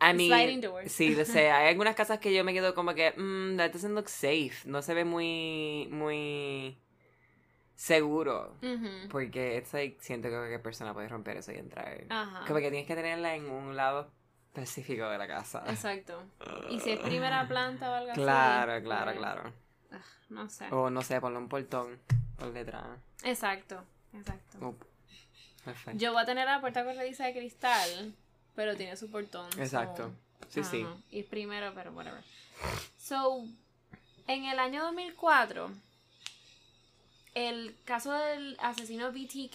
[0.00, 0.92] I mean, Sliding doors.
[0.92, 1.50] sí, lo sé.
[1.52, 4.56] Hay algunas casas que yo me quedo como que, mmm, that doesn't look safe.
[4.64, 6.78] No se ve muy, muy
[7.74, 8.56] seguro.
[8.62, 9.08] Ujú.
[9.10, 12.04] Porque it's like, siento que cualquier persona puede romper eso y entrar.
[12.08, 12.44] Ajá.
[12.46, 14.10] Como que tienes que tenerla en un lado
[14.54, 15.62] específico de la casa.
[15.68, 16.22] Exacto.
[16.70, 18.20] Y si es primera planta o algo así.
[18.20, 19.52] Claro, claro, pues, claro.
[19.92, 20.66] ah, No sé.
[20.70, 21.98] O no sé, ponle un portón
[22.36, 22.86] por detrás.
[23.22, 23.82] Exacto,
[24.14, 24.76] exacto.
[25.64, 25.98] Perfecto.
[25.98, 28.14] Yo voy a tener la puerta corrediza de cristal,
[28.54, 29.50] pero tiene su portón.
[29.52, 30.12] so- Exacto.
[30.48, 30.84] Sí, sí.
[31.10, 32.22] Y primero, pero whatever.
[32.98, 33.44] So,
[34.26, 35.70] en el año 2004,
[37.34, 39.52] el caso del asesino BTK,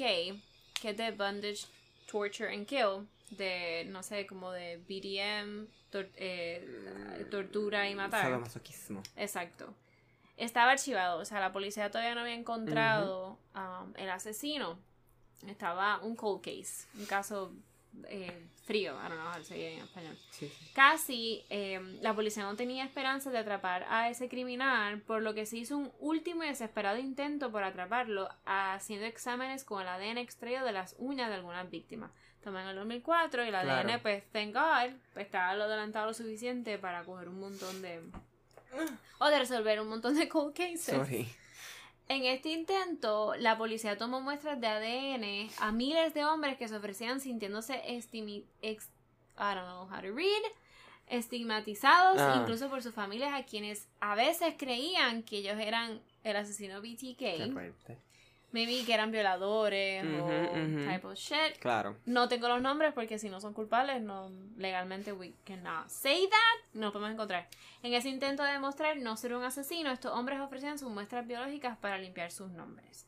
[0.81, 1.65] que es de Bondage,
[2.09, 8.23] Torture and Kill, de, no sé, como de BDM, tor- eh, tortura y matar.
[8.23, 9.01] Sadomasoquismo.
[9.17, 9.73] Exacto.
[10.37, 14.77] Estaba archivado, o sea, la policía todavía no había encontrado um, el asesino.
[15.47, 17.51] Estaba un cold case, un caso
[18.07, 20.17] eh, frío, I don't know how to say it en español.
[20.31, 20.71] Sí, sí.
[20.73, 25.45] Casi eh, la policía no tenía esperanza de atrapar a ese criminal, por lo que
[25.45, 30.65] se hizo un último y desesperado intento por atraparlo, haciendo exámenes con el ADN extraído
[30.65, 32.11] de las uñas de algunas víctimas.
[32.37, 33.99] Estamos en el 2004 y el ADN, Claro.
[34.03, 38.01] pues, thank God, pues, estaba lo adelantado lo suficiente para coger un montón de...
[39.19, 40.81] O de resolver un montón de cold cases.
[40.83, 41.27] Sorry.
[42.07, 46.75] En este intento, la policía tomó muestras de ADN a miles de hombres que se
[46.75, 48.89] ofrecían sintiéndose estimi ex-
[49.37, 50.43] I don't know how to read,
[51.07, 52.37] estigmatizados Ah.
[52.41, 56.89] incluso por sus familias a quienes a veces creían que ellos eran el asesino Qué
[56.95, 57.51] BTK.
[57.53, 57.97] fuerte.
[58.55, 60.89] Maybe que eran violadores o ujú.
[60.89, 61.57] type of shit.
[61.59, 61.97] Claro.
[62.05, 66.69] No tengo los nombres porque si no son culpables, no legalmente we cannot say that.
[66.73, 67.49] No podemos encontrar.
[67.83, 71.77] En ese intento de demostrar no ser un asesino, estos hombres ofrecían sus muestras biológicas
[71.79, 73.05] para limpiar sus nombres.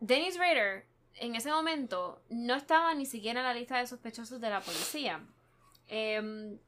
[0.00, 0.84] Dennis Rader
[1.14, 5.20] en ese momento no estaba ni siquiera en la lista de sospechosos de la policía.
[5.86, 6.58] Em,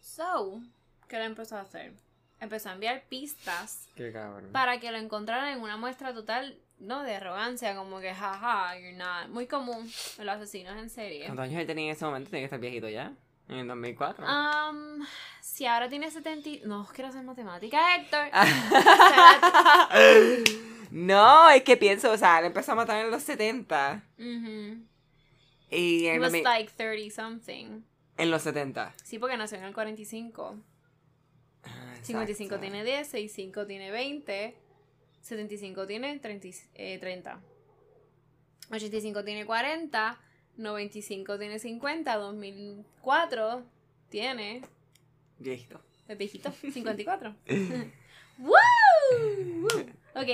[0.00, 0.60] so,
[1.08, 1.94] ¿qué le empezó a hacer?
[2.42, 4.50] Empezó a enviar pistas Qué cabrón.
[4.52, 7.04] para que lo encontraran en una muestra total, ¿no?
[7.04, 9.28] De arrogancia, como que jaja, you're not.
[9.28, 11.26] Muy común en los asesinos en serie.
[11.26, 12.30] ¿Cuántos años él tenía en ese momento?
[12.30, 13.12] Tiene que estar viejito ya.
[13.48, 14.24] En el 2004.
[14.26, 15.04] Um,
[15.40, 16.48] si ahora tiene 70.
[16.48, 18.26] y- No, quiero hacer matemática, Héctor.
[20.90, 24.02] no, es que pienso, o sea, él empezó a matar en los 70.
[24.18, 24.78] Ujú.
[25.70, 27.80] Y He en, was los- like 30 something.
[28.16, 28.92] en los 70.
[29.02, 30.56] Sí, porque nació en el 45.
[31.64, 32.60] Ah, 55 exacto.
[32.60, 34.56] tiene 10, 65 tiene 20,
[35.20, 36.46] 75 tiene 30.
[36.48, 37.40] y- eh, 30.
[38.70, 40.20] 85 tiene 40,
[40.56, 43.62] 95 tiene 50, 2004
[44.08, 44.62] tiene
[45.38, 45.80] Viejito.
[46.08, 47.34] el viejito 54.
[48.38, 48.56] ¡Woo!
[50.14, 50.28] Ok,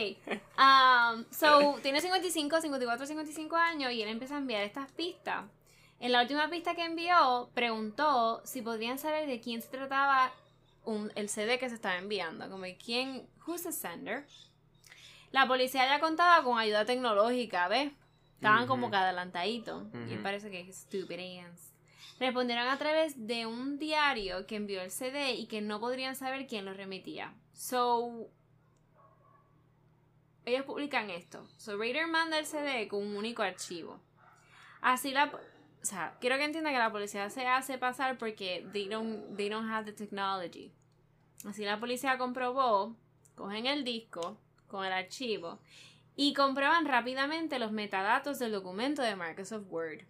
[0.59, 5.45] um, so tiene 55, 54, 55 años y él empieza a enviar estas pistas.
[6.01, 10.33] En la última pista que envió, preguntó si podrían saber de quién se trataba
[10.88, 14.27] un- el CD que se estaba enviando, como quién, who's the sender.
[15.31, 17.92] La policía ya contaba con ayuda tecnológica, ¿ves?
[18.35, 19.87] Estaban como que adelantaditos.
[20.11, 21.18] Y parece que es stupid.
[22.18, 26.46] Respondieron a través de un diario que envió el CD y que no podrían saber
[26.46, 27.35] quién lo remitía.
[27.53, 28.29] So,
[30.44, 31.46] ellos publican esto.
[31.59, 34.01] So, Raider manda el CD con un único archivo.
[34.81, 35.31] Así la...
[35.81, 39.48] O sea, quiero que entiendan que la policía se hace pasar porque they don't, they
[39.48, 40.72] don't have the technology.
[41.46, 42.96] Así la policía comprobó,
[43.35, 45.59] cogen el disco con el archivo
[46.16, 50.01] y comprueban rápidamente los metadatos del documento de Microsoft Word.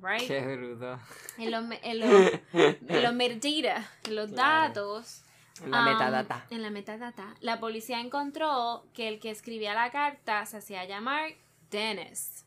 [0.00, 0.26] Right?
[0.26, 0.98] Qué bruto.
[1.38, 4.68] En los, en los, en los metadata, en los Claro.
[4.74, 5.22] datos,
[5.66, 6.46] La Um, metadata.
[6.50, 11.30] En la metadata, la policía encontró que el que escribía la carta se hacía llamar
[11.70, 12.44] Dennis.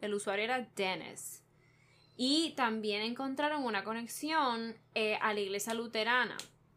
[0.00, 1.42] El usuario era Dennis.
[2.16, 6.36] Y también encontraron una conexión eh, a la iglesia luterana.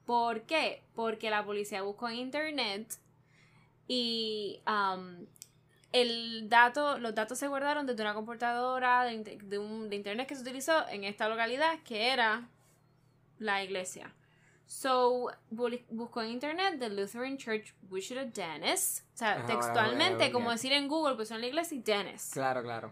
[0.09, 0.81] ¿Por qué?
[0.95, 2.95] Porque la policía buscó en internet
[3.87, 5.27] y um,
[5.91, 10.27] el dato, los datos se guardaron desde una computadora de, inte- de un- de internet
[10.27, 12.47] que se utilizó en esta localidad, que era
[13.37, 14.11] la iglesia.
[14.65, 19.05] So, bu- buscó en internet The Lutheran Church Wichita Dennis.
[19.13, 22.31] O sea, textualmente, bueno, como decir en Google, pusieron en la iglesia y Dennis.
[22.33, 22.91] Claro, claro.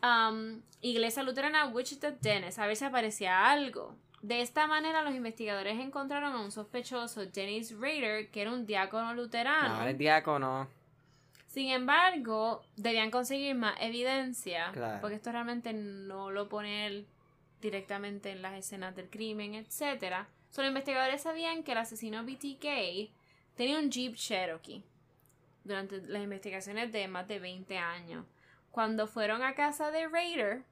[0.00, 3.96] Um, iglesia Luterana Wichita Dennis, a ver si aparecía algo.
[4.22, 9.14] De esta manera, los investigadores encontraron a un sospechoso, Dennis Rader, que era un diácono
[9.14, 9.74] luterano.
[9.74, 10.68] Ahora es diácono.
[11.48, 15.00] Sin embargo, debían conseguir más evidencia, Claro.
[15.00, 17.06] porque esto realmente no lo pone él
[17.60, 20.24] directamente en las escenas del crimen, etc.
[20.50, 23.10] Solo investigadores sabían que el asesino BTK
[23.56, 24.82] tenía un Jeep Cherokee
[25.64, 28.24] durante las investigaciones de más de 20 años.
[28.70, 30.62] Cuando fueron a casa de Raider,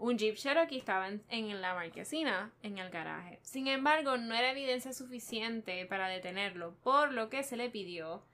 [0.00, 3.38] un Jeep Cherokee estaba en, en la marquesina, en el garaje.
[3.42, 8.24] Sin embargo, no era evidencia suficiente para detenerlo, por lo que se le pidió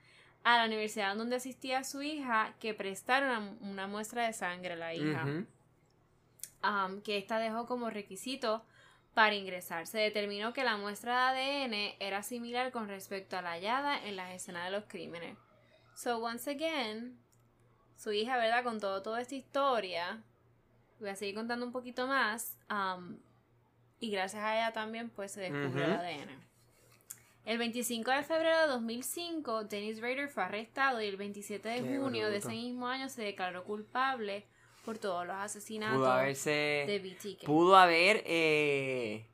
[0.44, 4.76] a la universidad donde asistía su hija que prestara una, una muestra de sangre a
[4.76, 8.64] la hija, um, que ésta dejó como requisito
[9.12, 9.88] para ingresar.
[9.88, 14.14] Se determinó que la muestra de ADN era similar con respecto a la hallada en
[14.14, 15.37] las escenas de los crímenes.
[15.96, 17.18] So, once again,
[17.96, 18.62] su hija, ¿verdad?
[18.62, 20.22] Con todo, toda esta historia,
[21.00, 23.16] voy a seguir contando un poquito más, um,
[24.00, 25.92] y gracias a ella también, pues se descubrió el.
[25.92, 26.46] ADN.
[27.44, 31.98] El 25 de febrero de 2005, Dennis Rader fue arrestado y el 27 de Qué
[31.98, 34.44] junio de ese mismo año se declaró culpable
[34.85, 36.50] por todos los asesinatos Pudo haberse.
[36.50, 37.44] de BTK.
[37.46, 38.22] Pudo haber.
[38.26, 39.26] Eh,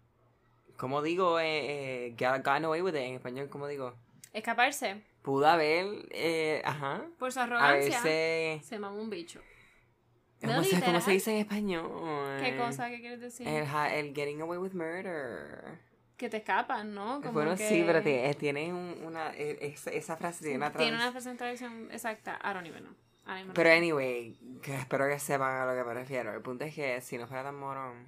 [0.77, 1.39] ¿Cómo digo?
[1.41, 3.95] Eh, eh, got- gotten away with it en español, ¿cómo digo?
[4.35, 5.87] Escaparse Pudo haber.
[6.11, 7.03] Eh, ajá.
[7.19, 7.99] por su arrogancia.
[8.01, 8.61] Haberse.
[8.65, 9.41] Se mamó un bicho.
[10.43, 11.91] ¿Cómo, No, se, cómo se dice en español?
[12.43, 12.89] ¿Qué cosa?
[12.91, 13.47] ¿Qué quieres decir?
[13.49, 15.79] El, el getting away with murder.
[16.17, 17.21] Que te escapan, ¿no?
[17.21, 19.33] Como bueno, que sí, pero tiene, eh, tiene un- una.
[19.35, 22.39] eh, esa, esa frase tiene una Tiene una trans- presentación exacta.
[22.45, 22.93] I don't even know.
[23.25, 23.79] I don't even Pero know.
[23.79, 26.33] anyway, que espero que sepan a lo que me refiero.
[26.35, 28.07] El punto es que si no fuera tan morón.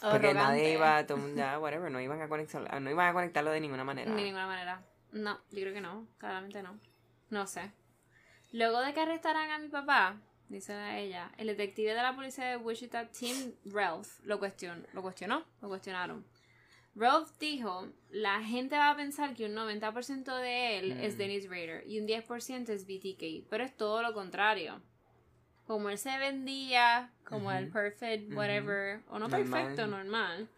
[0.00, 0.34] Porque arrogante.
[0.34, 3.60] nadie iba, todo el mundo, whatever, no iban a conectar, no iban a conectarlo de
[3.60, 4.10] ninguna manera.
[4.14, 4.82] De ninguna manera.
[5.12, 6.06] No, yo creo que no.
[6.18, 6.78] Claramente no.
[7.30, 7.70] No sé.
[8.52, 10.16] Luego de que arrestaran a mi papá,
[10.54, 15.02] dice a ella, el detective de la policía de Wichita, Tim Ralph, lo, cuestionó, lo
[15.02, 16.24] cuestionó, lo cuestionaron.
[16.96, 21.18] Ralph dijo, la gente va a pensar que un 90% de él es Mm.
[21.18, 24.80] Dennis Rader y un 10% es BTK, pero es todo lo contrario.
[25.66, 30.48] Como él se vendía, como el perfect, whatever, o no perfecto, normal.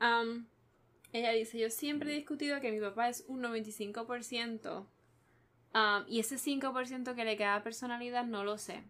[0.00, 0.46] Um,
[1.12, 4.86] ella dice, yo siempre he discutido que mi papá es un 95%.
[5.74, 8.82] um, y ese 5% que le queda personalidad no lo sé.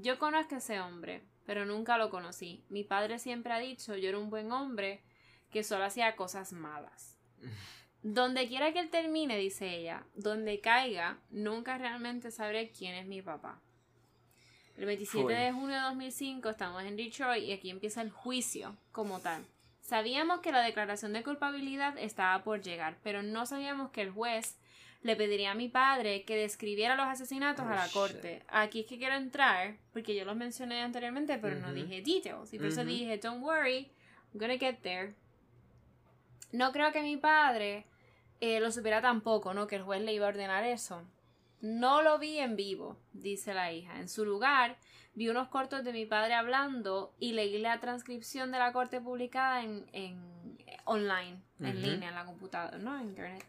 [0.00, 2.64] Yo conozco a ese hombre, pero nunca lo conocí.
[2.68, 5.00] Mi padre siempre ha dicho, yo era un buen hombre
[5.52, 7.16] que solo hacía cosas malas.
[8.02, 13.22] Donde quiera que él termine, dice ella, donde caiga, nunca realmente sabré quién es mi
[13.22, 13.62] papá.
[14.76, 15.32] El 27 Full.
[15.32, 19.46] de junio de 2005 estamos en Detroit y aquí empieza el juicio como tal.
[19.80, 24.58] Sabíamos que la declaración de culpabilidad estaba por llegar, pero no sabíamos que el juez
[25.04, 27.92] le pediría a mi padre que describiera los asesinatos Oh, a la shit.
[27.92, 28.42] corte.
[28.48, 32.52] Aquí es que quiero entrar, porque yo los mencioné anteriormente, pero no dije details.
[32.52, 33.92] Y por eso dije, don't worry,
[34.32, 35.14] I'm gonna get there.
[36.52, 37.84] No creo que mi padre
[38.40, 39.66] eh, lo supiera tampoco, ¿no?
[39.66, 41.02] Que el juez le iba a ordenar eso.
[41.60, 43.98] No lo vi en vivo, dice la hija.
[44.00, 44.76] En su lugar,
[45.14, 49.62] vi unos cortos de mi padre hablando y leí la transcripción de la corte publicada
[49.62, 53.44] en, en online, en línea, en la computadora, no en internet.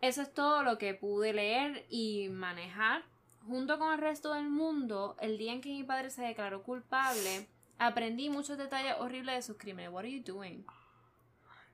[0.00, 3.02] Eso es todo lo que pude leer y manejar.
[3.46, 7.46] Junto con el resto del mundo, el día en que mi padre se declaró culpable,
[7.78, 9.90] aprendí muchos detalles horribles de sus crímenes.
[9.90, 10.64] What are you doing?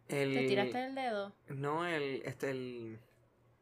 [0.09, 0.35] El...
[0.35, 1.33] ¿Te tiraste el dedo?
[1.49, 2.99] No, el, este, el...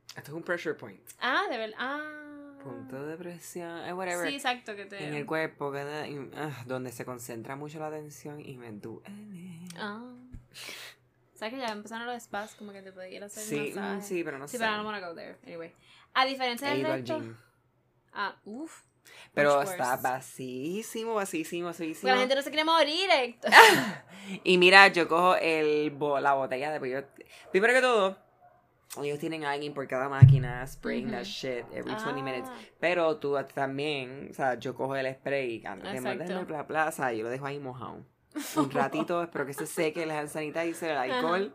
[0.09, 1.01] Esto es un pressure point.
[1.21, 1.77] Ah, de verdad.
[1.79, 2.59] Ah.
[2.63, 4.29] Punto de presión, eh, whatever.
[4.29, 5.05] Sí, exacto, que te.
[5.05, 5.81] en el cuerpo, que
[6.37, 9.67] ah, donde se concentra mucho la atención y me duele.
[9.77, 10.15] Ah.
[11.43, 12.55] ¿Sabes que ya empezaron los spas?
[12.55, 13.97] Como que te podía hacer sí, masaje.
[13.97, 14.59] mm, sí, pero no Sí, sé.
[14.63, 15.39] pero I don't wanna go there.
[15.45, 15.73] Anyway.
[16.15, 17.19] A diferencia del resto.
[17.19, 17.37] gym.
[18.13, 18.83] Ah, uff.
[19.35, 20.03] Pero Much está worse.
[20.09, 22.01] vacísimo, vacísimo, vacísimo.
[22.03, 23.51] Porque la gente no se quiere morir, Héctor.
[24.45, 27.05] Y mira, yo cojo el bo- la botella de pollo.
[27.51, 28.17] Primero que todo,
[29.03, 31.29] ellos tienen a alguien por cada máquina spraying that Ujú.
[31.29, 32.23] shit every 20 Ah.
[32.23, 32.51] minutes.
[32.79, 36.19] Pero tú también, o sea, yo cojo el spray antes de Exacto.
[36.21, 38.07] mandarlo a la plaza y yo lo dejo ahí mojado.
[38.57, 41.55] Un ratito, espero que se seque hand sanitizer, el alcohol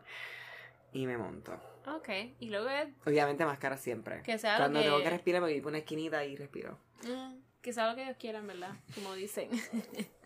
[0.93, 1.53] y me monto.
[1.87, 2.09] Ok.
[2.39, 2.89] Y luego es.
[3.05, 4.21] Obviamente máscara siempre.
[4.23, 6.77] Que sea lo Cuando tengo que- que respirar me voy por una esquinita y respiro.
[7.03, 8.71] mm, que sea lo que ellos quieran, ¿verdad?
[8.95, 9.49] Como dicen.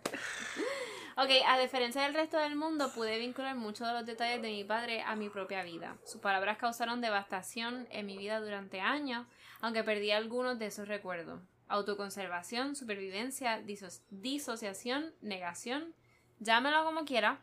[1.18, 4.64] Ok, a diferencia del resto del mundo, pude vincular muchos de los detalles de mi
[4.64, 5.98] padre a mi propia vida.
[6.06, 9.28] Sus palabras causaron devastación en mi vida durante años,
[9.60, 11.42] aunque perdí algunos de esos recuerdos.
[11.68, 15.94] Autoconservación, supervivencia, diso- disociación, negación,
[16.42, 17.40] llámelo como quiera.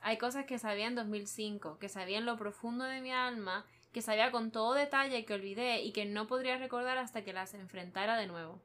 [0.00, 4.02] Hay cosas que sabía en 2005, que sabía en lo profundo de mi alma, que
[4.02, 8.16] sabía con todo detalle que olvidé y que no podría recordar hasta que las enfrentara
[8.16, 8.60] de nuevo.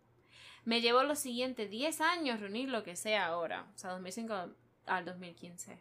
[0.66, 4.50] Me llevó los siguientes 10 años reunir lo que sea ahora, o sea, 2005
[4.86, 5.80] al 2015.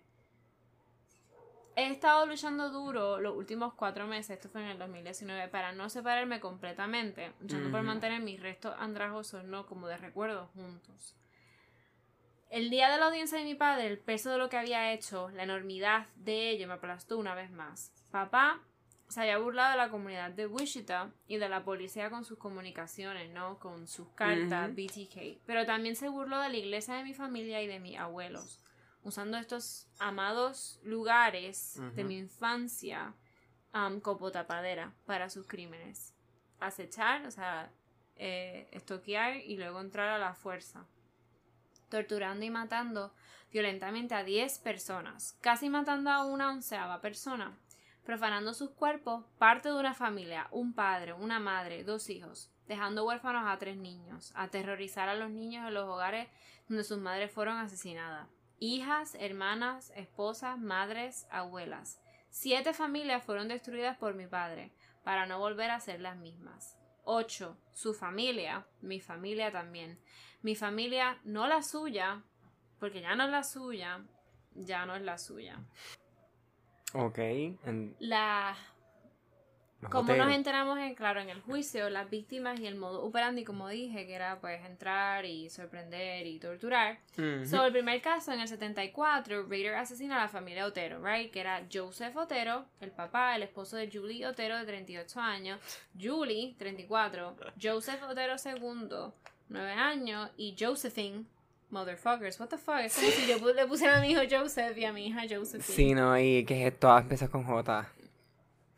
[1.74, 5.88] He estado luchando duro los últimos cuatro meses, esto fue en el 2019, para no
[5.88, 11.14] separarme completamente, luchando por mantener mis restos andrajosos, no como de recuerdos juntos.
[12.53, 15.30] El día de la audiencia de mi padre, el peso de lo que había hecho,
[15.30, 17.90] la enormidad de ello me aplastó una vez más.
[18.11, 18.61] Papá
[19.09, 23.32] se había burlado de la comunidad de Wichita y de la policía con sus comunicaciones,
[23.32, 23.59] ¿no?
[23.59, 24.70] Con sus cartas.
[24.76, 25.40] BTK.
[25.46, 28.62] Pero también se burló de la iglesia de mi familia y de mis abuelos,
[29.03, 33.14] usando estos amados lugares de mi infancia
[33.72, 36.14] um, como tapadera para sus crímenes.
[36.61, 37.72] Acechar, o sea,
[38.16, 40.86] eh, estoquear y luego entrar a la fuerza
[41.93, 43.12] torturando y matando
[43.53, 47.59] violentamente a 10 personas, casi matando a una onceava persona,
[48.03, 53.45] profanando sus cuerpos, parte de una familia, un padre, una madre, dos hijos, dejando huérfanos
[53.47, 56.28] a tres niños, aterrorizar a los niños en los hogares
[56.66, 58.26] donde sus madres fueron asesinadas,
[58.59, 62.01] hijas, hermanas, esposas, madres, abuelas.
[62.30, 64.72] Siete familias fueron destruidas por mi padre,
[65.05, 66.78] para no volver a ser las mismas.
[67.05, 67.55] 8.
[67.74, 69.99] Su familia, mi familia también.
[70.43, 72.22] Mi familia, no la suya,
[72.78, 74.05] porque ya no es la suya,
[74.55, 75.59] ya no es la suya.
[76.95, 77.18] Ok.
[78.01, 78.57] La,
[79.90, 83.68] como nos enteramos, en, claro, en el juicio, las víctimas y el modo operandi, como
[83.68, 86.99] dije, que era pues entrar y sorprender y torturar.
[87.18, 87.47] Ujú.
[87.47, 91.32] Sobre el primer caso, en el 74, Raider asesina a la familia Otero, right?
[91.32, 95.61] Que era Joseph Otero, el papá, el esposo de Julie Otero, de 38 años,
[96.01, 99.12] Julie, 34, Joseph Otero II,
[99.53, 101.26] 9 años, y Josephine,
[101.70, 102.80] motherfuckers, what the fuck?
[102.80, 105.62] Es como si yo le pusiera a mi hijo Joseph y a mi hija Josephine.
[105.62, 107.88] Sí, no, y que es todas empieza con J.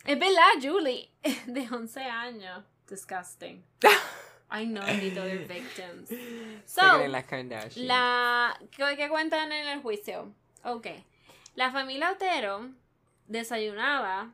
[0.04, 1.10] Es verdad, Julie,
[1.46, 2.64] de 11 años.
[2.88, 3.64] Disgusting.
[4.50, 6.10] I know, bendito, they're victims.
[6.66, 7.24] So, las
[7.76, 8.56] la...
[8.70, 10.32] ¿Qué, cuentan en el juicio?
[10.62, 10.88] Ok.
[11.56, 12.70] La familia Otero
[13.26, 14.32] desayunaba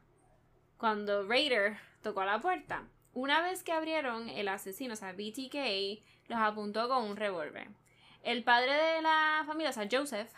[0.77, 2.85] cuando Raider tocó la puerta.
[3.15, 7.69] Una vez que abrieron, el asesino, o sea, BTK, los apuntó con un revólver.
[8.23, 10.31] El padre de la familia, o sea, Joseph,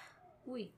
[0.47, 0.73] uy,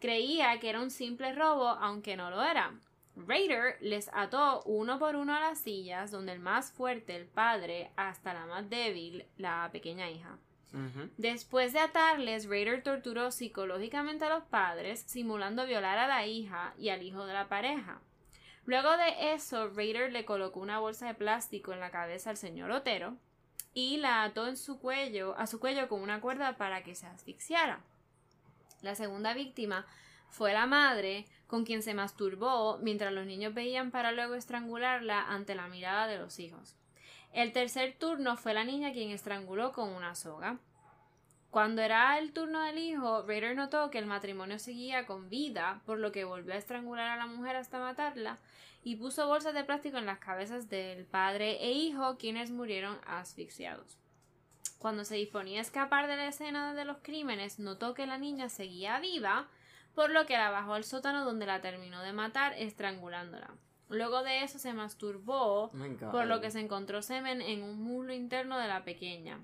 [0.00, 2.72] creía que era un simple robo, aunque no lo era.
[3.14, 7.92] Raider les ató uno por uno a las sillas, donde el más fuerte, el padre,
[7.96, 10.38] hasta la más débil, la pequeña hija.
[11.18, 16.88] Después de atarles, Raider torturó psicológicamente a los padres, simulando violar a la hija y
[16.88, 18.00] al hijo de la pareja.
[18.64, 22.72] Luego de eso, Raider le colocó una bolsa de plástico en la cabeza al señor
[22.72, 23.16] Otero
[23.74, 27.06] y la ató en su cuello, a su cuello con una cuerda para que se
[27.06, 27.80] asfixiara.
[28.82, 29.86] La segunda víctima
[30.30, 35.54] fue la madre, con quien se masturbó mientras los niños veían para luego estrangularla ante
[35.54, 36.76] la mirada de los hijos.
[37.32, 40.58] El tercer turno fue la niña quien estranguló con una soga.
[41.54, 46.00] Cuando era el turno del hijo, Raider notó que el matrimonio seguía con vida, por
[46.00, 48.38] lo que volvió a estrangular a la mujer hasta matarla
[48.82, 54.00] y puso bolsas de plástico en las cabezas del padre e hijo, quienes murieron asfixiados.
[54.78, 58.48] Cuando se disponía a escapar de la escena de los crímenes, notó que la niña
[58.48, 59.46] seguía viva,
[59.94, 63.54] por lo que la bajó al sótano donde la terminó de matar estrangulándola.
[63.88, 65.70] Luego de eso se masturbó,
[66.10, 69.38] por lo que se encontró semen en un muslo interno de la pequeña.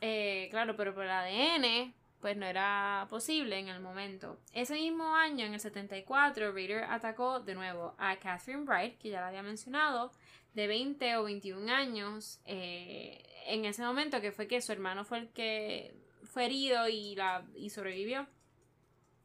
[0.00, 4.38] Eh, claro, pero por el ADN, pues no era posible en el momento.
[4.52, 9.20] Ese mismo año, en el 74, Raider atacó de nuevo a Catherine Bright, que ya
[9.20, 10.12] la había mencionado,
[10.54, 15.18] de 20 o 21 años, eh, en ese momento que fue que su hermano fue
[15.18, 15.94] el que
[16.24, 18.26] fue herido y, la, y sobrevivió.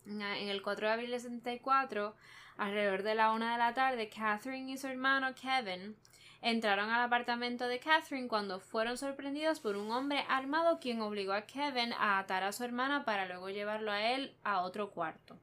[0.05, 2.15] En el 4 de abril del 74,
[2.57, 5.95] alrededor de la una de la tarde, Catherine y su hermano Kevin
[6.41, 11.43] entraron al apartamento de Catherine cuando fueron sorprendidos por un hombre armado quien obligó a
[11.43, 15.37] Kevin a atar a su hermana para luego llevarlo a él a otro cuarto.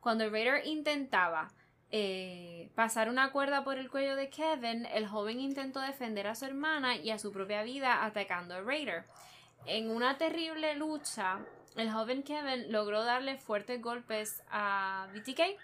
[0.00, 1.50] Cuando Raider intentaba
[1.90, 6.44] eh, pasar una cuerda por el cuello de Kevin, el joven intentó defender a su
[6.44, 9.04] hermana y a su propia vida atacando a Raider.
[9.66, 11.40] En una terrible lucha,
[11.74, 15.58] el joven Kevin logró darle fuertes golpes a BTK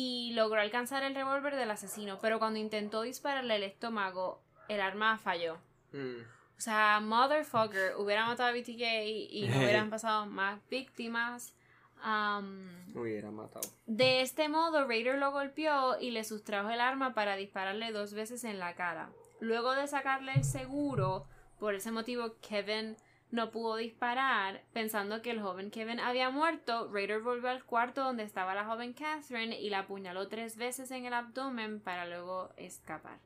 [0.00, 5.18] y logró alcanzar el revólver del asesino, pero cuando intentó dispararle el estómago, el arma
[5.18, 5.58] falló.
[5.92, 6.20] Mm.
[6.56, 8.80] O sea, motherfucker, hubiera matado a BTK
[9.28, 11.52] y no hubieran pasado más víctimas.
[12.00, 13.68] Am, Hubiera matado.
[13.86, 18.44] de este modo, Raider lo golpeó y le sustrajo el arma para dispararle dos veces
[18.44, 19.10] en la cara.
[19.40, 21.26] Luego de sacarle el seguro,
[21.58, 22.96] por ese motivo Kevin
[23.30, 28.22] no pudo disparar, pensando que el joven Kevin había muerto, Raider volvió al cuarto donde
[28.22, 33.18] estaba la joven Catherine y la apuñaló tres veces en el abdomen para luego escapar.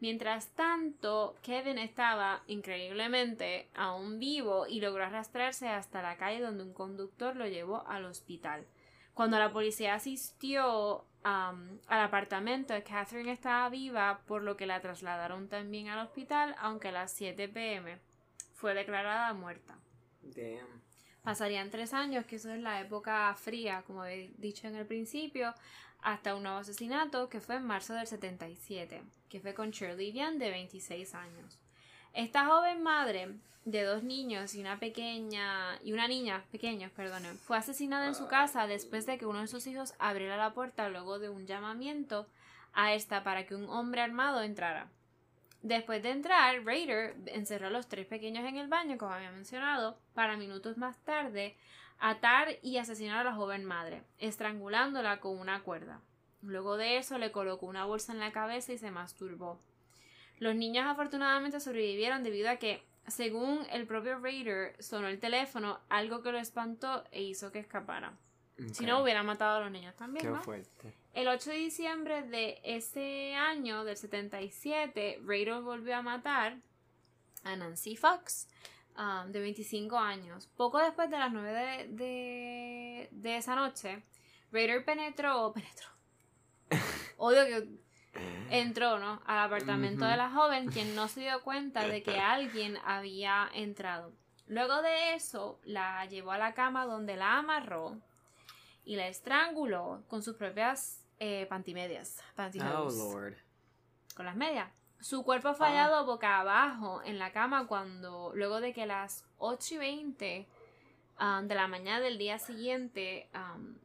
[0.00, 6.74] Mientras tanto, Kevin estaba increíblemente aún vivo y logró arrastrarse hasta la calle donde un
[6.74, 8.66] conductor lo llevó al hospital.
[9.14, 15.48] Cuando la policía asistió am, al apartamento, Catherine estaba viva, por lo que la trasladaron
[15.48, 17.98] también al hospital, aunque a las 7 pm
[18.56, 19.78] fue declarada muerta.
[20.22, 20.82] Damn.
[21.22, 25.54] Pasarían tres años, que eso es la época fría, como he dicho en el principio,
[26.00, 30.38] hasta un nuevo asesinato que fue en marzo del 77, que fue con Shirley Vian
[30.38, 31.58] de 26 años.
[32.12, 33.34] Esta joven madre
[33.64, 38.28] de dos niños y una pequeña y una niña pequeños, perdonen, fue asesinada en su
[38.28, 42.28] casa después de que uno de sus hijos abriera la puerta luego de un llamamiento
[42.72, 44.88] a esta para que un hombre armado entrara.
[45.66, 49.98] Después de entrar, Raider encerró a los tres pequeños en el baño, como había mencionado,
[50.14, 51.56] para minutos más tarde
[51.98, 56.00] atar y asesinar a la joven madre, estrangulándola con una cuerda.
[56.40, 59.58] Luego de eso le colocó una bolsa en la cabeza y se masturbó.
[60.38, 66.22] Los niños afortunadamente sobrevivieron debido a que, según el propio Raider, sonó el teléfono, algo
[66.22, 68.12] que lo espantó e hizo que escapara.
[68.72, 70.42] Si no, hubiera matado a los niños también, Qué ¿no?
[70.44, 70.94] fuerte.
[71.16, 76.58] El 8 de diciembre de ese año, del 77, Raider volvió a matar
[77.42, 78.46] a Nancy Fox,
[78.98, 80.46] um, de 25 años.
[80.58, 84.02] Poco después de las 9 de, de, de esa noche,
[84.52, 85.88] Raider penetró, penetró,
[87.16, 87.66] odio que
[88.50, 89.22] entró, ¿no?
[89.24, 94.12] Al apartamento de la joven, quien no se dio cuenta de que alguien había entrado.
[94.48, 97.96] Luego de eso, la llevó a la cama donde la amarró
[98.84, 102.18] y la estranguló con sus propias eh, pantimedias.
[102.36, 103.34] Oh, Lord.
[104.14, 104.70] con las medias.
[105.00, 109.24] Su cuerpo fue hallado boca abajo en la cama cuando, luego de que a las
[109.38, 110.46] 8 y 20
[111.20, 113.76] um, de la mañana del día siguiente, um,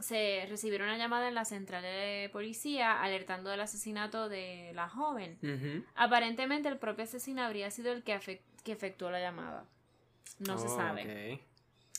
[0.00, 5.84] se recibieron una llamada en la central de policía alertando del asesinato de la joven.
[5.94, 9.64] Aparentemente el propio asesino habría sido el que, que efectuó la llamada.
[10.40, 11.40] No se Oh, sabe.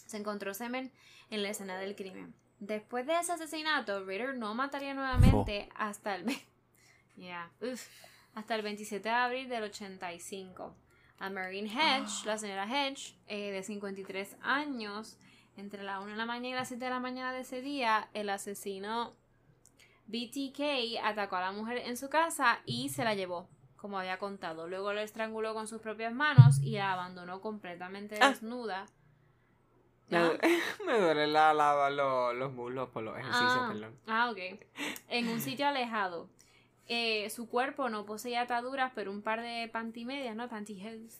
[0.05, 0.91] Se encontró semen
[1.31, 2.35] en la escena del crimen.
[2.59, 6.25] Después de ese asesinato, Ritter no mataría nuevamente hasta el
[7.17, 7.87] Yeah, uf,
[8.35, 10.75] hasta el 27 de abril del 85.
[11.19, 15.17] A Maureen Hedge, la señora Hedge, eh, de 53 años,
[15.55, 18.07] entre la 1 de la mañana y las 7 de la mañana de ese día,
[18.13, 19.13] el asesino
[20.07, 24.67] BTK atacó a la mujer en su casa y se la llevó, como había contado.
[24.67, 28.29] Luego la estranguló con sus propias manos y la abandonó completamente Ah.
[28.29, 28.85] desnuda.
[30.11, 30.31] ¿Ah?
[30.85, 33.95] me duelen la, la- lo- los muslos por los ejercicios, Ah, perdón.
[34.07, 34.39] ah, ok.
[35.09, 36.29] En un sitio alejado.
[36.89, 40.47] Eh, su cuerpo no poseía ataduras, pero un par de pantimedias, ¿no?
[40.47, 41.19] Pantyhose,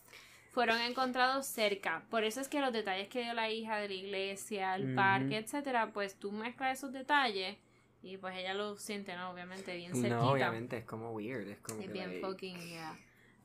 [0.52, 2.06] fueron encontrados cerca.
[2.10, 5.38] Por eso es que los detalles que dio la hija de la iglesia, el parque,
[5.38, 7.58] etcétera, pues tú mezclas esos detalles
[8.02, 9.32] y pues ella lo siente, ¿no?
[9.32, 10.16] Obviamente, bien cerquita.
[10.16, 11.50] No, obviamente, es como weird.
[11.50, 12.98] Es como Es que, bien like, fucking, yeah.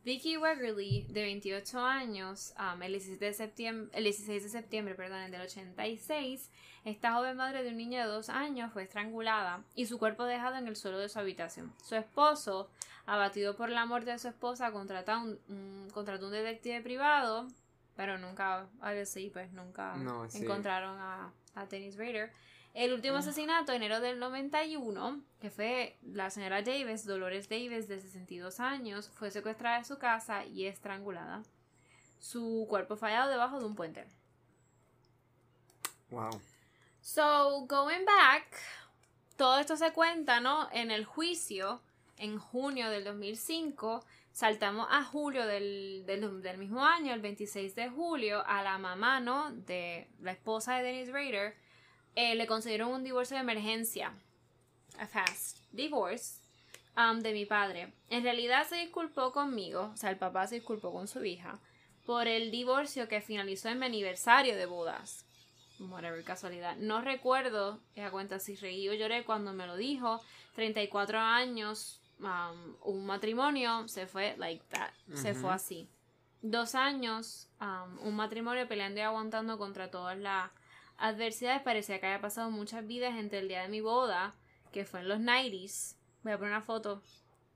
[0.05, 5.30] Vicky Wegerly, de 28 años, um, el, 16 de septiembre, el 16 de septiembre perdón,
[5.30, 6.50] del 86,
[6.84, 10.57] esta joven madre de un niño de dos años fue estrangulada y su cuerpo dejado
[10.57, 11.72] en el suelo de su habitación.
[11.84, 12.68] Su esposo,
[13.07, 17.46] abatido por la muerte de su esposa, contrató un, un- contrató un detective privado,
[17.94, 20.38] pero nunca, obviously, pues nunca No, sí.
[20.42, 22.32] encontraron a, a Dennis Rader.
[22.74, 28.60] El último asesinato, enero del 91, que fue la señora Davis, Dolores Davis, de 62
[28.60, 31.42] años, fue secuestrada de su casa y estrangulada.
[32.18, 34.06] Su cuerpo fue hallado debajo de un puente.
[36.10, 36.40] Wow.
[37.02, 38.46] So, going back,
[39.36, 40.68] todo esto se cuenta, ¿no?
[40.72, 41.82] En el juicio,
[42.16, 44.02] en junio del 2005,
[44.32, 49.20] saltamos a julio del, del, del mismo año, el 26 de julio, a la mamá,
[49.20, 49.50] ¿no?
[49.52, 51.54] De la esposa de Dennis Rader,
[52.14, 54.12] eh, le concedieron un divorcio de emergencia,
[54.98, 56.40] a fast divorce,
[56.96, 57.92] um, de mi padre.
[58.10, 61.58] En realidad se disculpó conmigo, o sea, el papá se disculpó con su hija,
[62.04, 65.24] por el divorcio que finalizó en mi aniversario de bodas.
[65.78, 66.76] Whatever, casualidad.
[66.76, 70.20] No recuerdo, a cuenta si reí o lloré cuando me lo dijo.
[70.54, 74.90] 34 años, um, un matrimonio, se fue like that.
[75.14, 75.88] Se fue así.
[76.42, 80.50] Dos años, um, un matrimonio peleando y aguantando contra todas las
[81.03, 81.61] adversidades.
[81.62, 84.34] Parecía que había pasado muchas vidas entre el día de mi boda,
[84.70, 85.96] que fue en los 90s.
[86.22, 87.03] Voy a poner una foto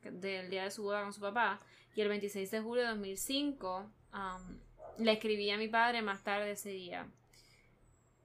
[0.03, 1.61] del día de su boda con su papá.
[1.95, 4.59] Y el 26 de julio de 2005, um,
[4.99, 7.07] le escribí a mi padre más tarde ese día.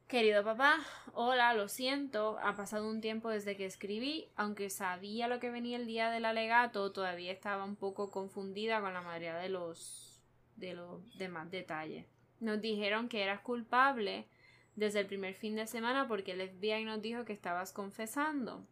[0.07, 0.79] Querido papá,
[1.13, 5.77] hola, lo siento, ha pasado un tiempo desde que escribí, aunque sabía lo que venía
[5.77, 10.21] el día del alegato, todavía estaba un poco confundida con la mayoría de los
[10.57, 12.05] de los demás detalles.
[12.41, 14.27] Nos dijeron que eras culpable
[14.75, 18.65] desde el primer fin de semana porque el FBI nos dijo que estabas confesando.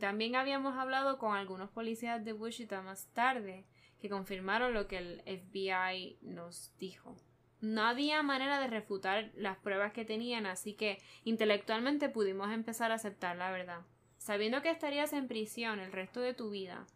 [0.00, 3.64] También habíamos hablado con algunos policías de Wichita más tarde
[4.00, 7.16] que confirmaron lo que el FBI nos dijo.
[7.60, 12.96] No había manera de refutar las pruebas que tenían, así que intelectualmente pudimos empezar a
[12.96, 13.82] aceptar la verdad.
[14.18, 16.86] Sabiendo que estarías en prisión el resto de tu vida,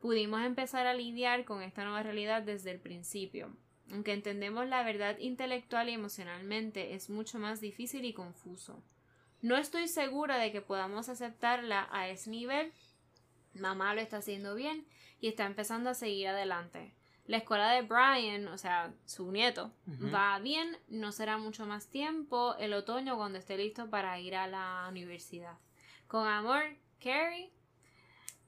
[0.00, 3.56] pudimos empezar a lidiar con esta nueva realidad desde el principio.
[3.92, 8.82] Aunque entendemos la verdad intelectual y emocionalmente, es mucho más difícil y confuso.
[9.42, 12.72] No estoy segura de que podamos aceptarla a ese nivel.
[13.54, 14.86] Mamá lo está haciendo bien
[15.20, 16.92] y está empezando a seguir adelante.
[17.26, 19.72] La escuela de Brian, o sea, su nieto,
[20.14, 24.46] va bien, no será mucho más tiempo el otoño cuando esté listo para ir a
[24.46, 25.58] la universidad.
[26.06, 26.62] Con amor,
[27.02, 27.50] Carrie.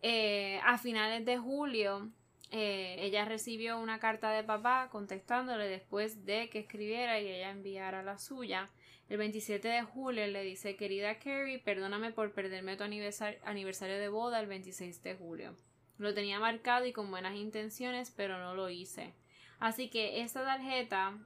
[0.01, 2.09] Eh, a finales de julio,
[2.51, 8.03] eh, ella recibió una carta de papá contestándole después de que escribiera y ella enviara
[8.03, 8.71] la suya.
[9.09, 14.09] El 27 de julio le dice, querida Carrie, perdóname por perderme tu aniversar- aniversario de
[14.09, 15.57] boda el 26 de julio.
[15.99, 19.15] Lo tenía marcado y con buenas intenciones, pero no lo hice.
[19.59, 21.19] Así que esta tarjeta,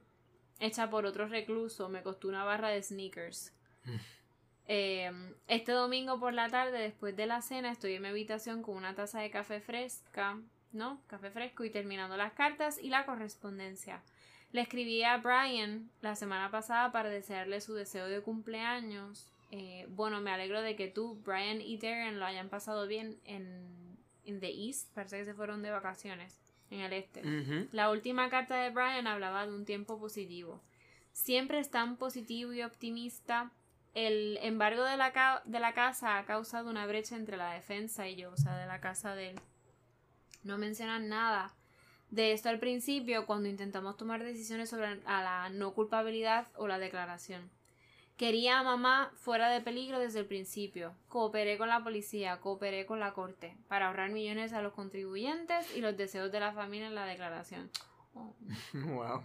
[0.59, 3.53] hecha por otro recluso, me costó una barra de sneakers.
[4.65, 5.11] Eh,
[5.47, 8.95] este domingo por la tarde, después de la cena, estoy en mi habitación con una
[8.95, 10.39] taza de café fresca,
[10.73, 10.99] ¿no?
[11.07, 14.01] Café fresco y terminando las cartas y la correspondencia.
[14.51, 19.27] Le escribí a Brian la semana pasada para desearle su deseo de cumpleaños.
[19.51, 23.97] Eh, bueno, me alegro de que tú, Brian y Darren lo hayan pasado bien en,
[24.25, 24.93] en The East.
[24.93, 27.21] Parece que se fueron de vacaciones en el este.
[27.71, 30.61] La última carta de Brian hablaba de un tiempo positivo.
[31.11, 33.51] Siempre es tan positivo y optimista.
[33.93, 38.07] El embargo de la, ca- de la casa ha causado una brecha entre la defensa
[38.07, 39.39] y yo, o sea, de la casa de él.
[40.43, 41.53] No mencionan nada
[42.09, 46.77] de esto al principio cuando intentamos tomar decisiones sobre a la no culpabilidad o la
[46.77, 47.49] declaración.
[48.17, 50.93] Quería a mamá fuera de peligro desde el principio.
[51.09, 55.81] Cooperé con la policía, cooperé con la corte, para ahorrar millones a los contribuyentes y
[55.81, 57.69] los deseos de la familia en la declaración.
[58.73, 59.23] Wow.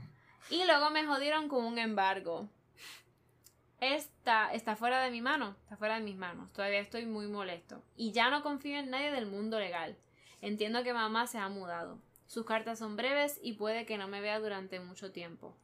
[0.49, 2.49] Y luego me jodieron con un embargo.
[3.81, 6.51] Esta está fuera de mi mano, está fuera de mis manos.
[6.55, 7.83] Todavía estoy muy molesto.
[7.97, 9.99] Y ya no confío en nadie del mundo legal.
[10.41, 11.99] Entiendo que mamá se ha mudado.
[12.27, 15.57] Sus cartas son breves y puede que no me vea durante mucho tiempo.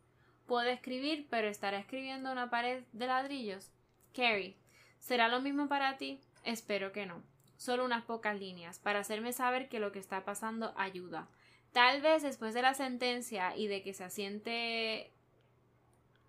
[0.47, 3.70] Puedo escribir, pero estará escribiendo una pared de ladrillos.
[4.14, 4.57] Carrie,
[4.99, 6.20] ¿será lo mismo para ti?
[6.45, 7.22] Espero que no.
[7.57, 11.29] Solo unas pocas líneas, para hacerme saber que lo que está pasando ayuda.
[11.72, 15.11] Tal vez después de la sentencia y de que se asiente.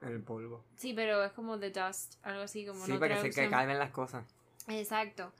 [0.02, 0.64] El polvo.
[0.76, 3.50] Sí, pero es como the dust, algo así como Sí, no para que se que
[3.50, 4.26] calmen las cosas.
[4.68, 5.32] Exacto.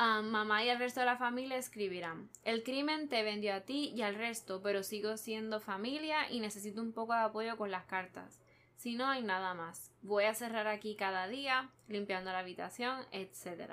[0.00, 2.30] Mamá y el resto de la familia escribirán.
[2.42, 6.80] El crimen te vendió a ti y al resto, pero sigo siendo familia y necesito
[6.80, 8.40] un poco de apoyo con las cartas.
[8.76, 9.92] Si no hay nada más.
[10.00, 13.72] Voy a cerrar aquí cada día, limpiando la habitación, etc.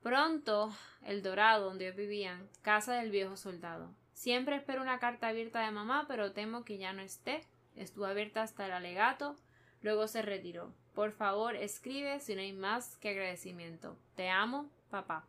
[0.00, 0.72] Pronto,
[1.04, 3.92] El Dorado, donde vivían, casa del viejo soldado.
[4.12, 7.40] Siempre espero una carta abierta de mamá, pero temo que ya no esté.
[7.74, 9.34] Estuvo abierta hasta el alegato,
[9.80, 10.72] luego se retiró.
[10.94, 13.98] Por favor, escribe si no hay más que agradecimiento.
[14.14, 15.26] Te amo, papá.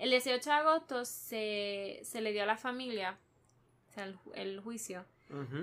[0.00, 3.18] El 18 de agosto se, se le dio a la familia,
[3.90, 5.04] o sea, el, ju- el juicio,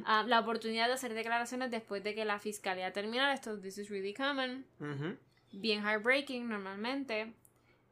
[0.05, 3.33] ah, la oportunidad de hacer declaraciones después de que la fiscalía terminara.
[3.33, 4.65] Esto, this is really common
[5.51, 7.33] bien heartbreaking normalmente.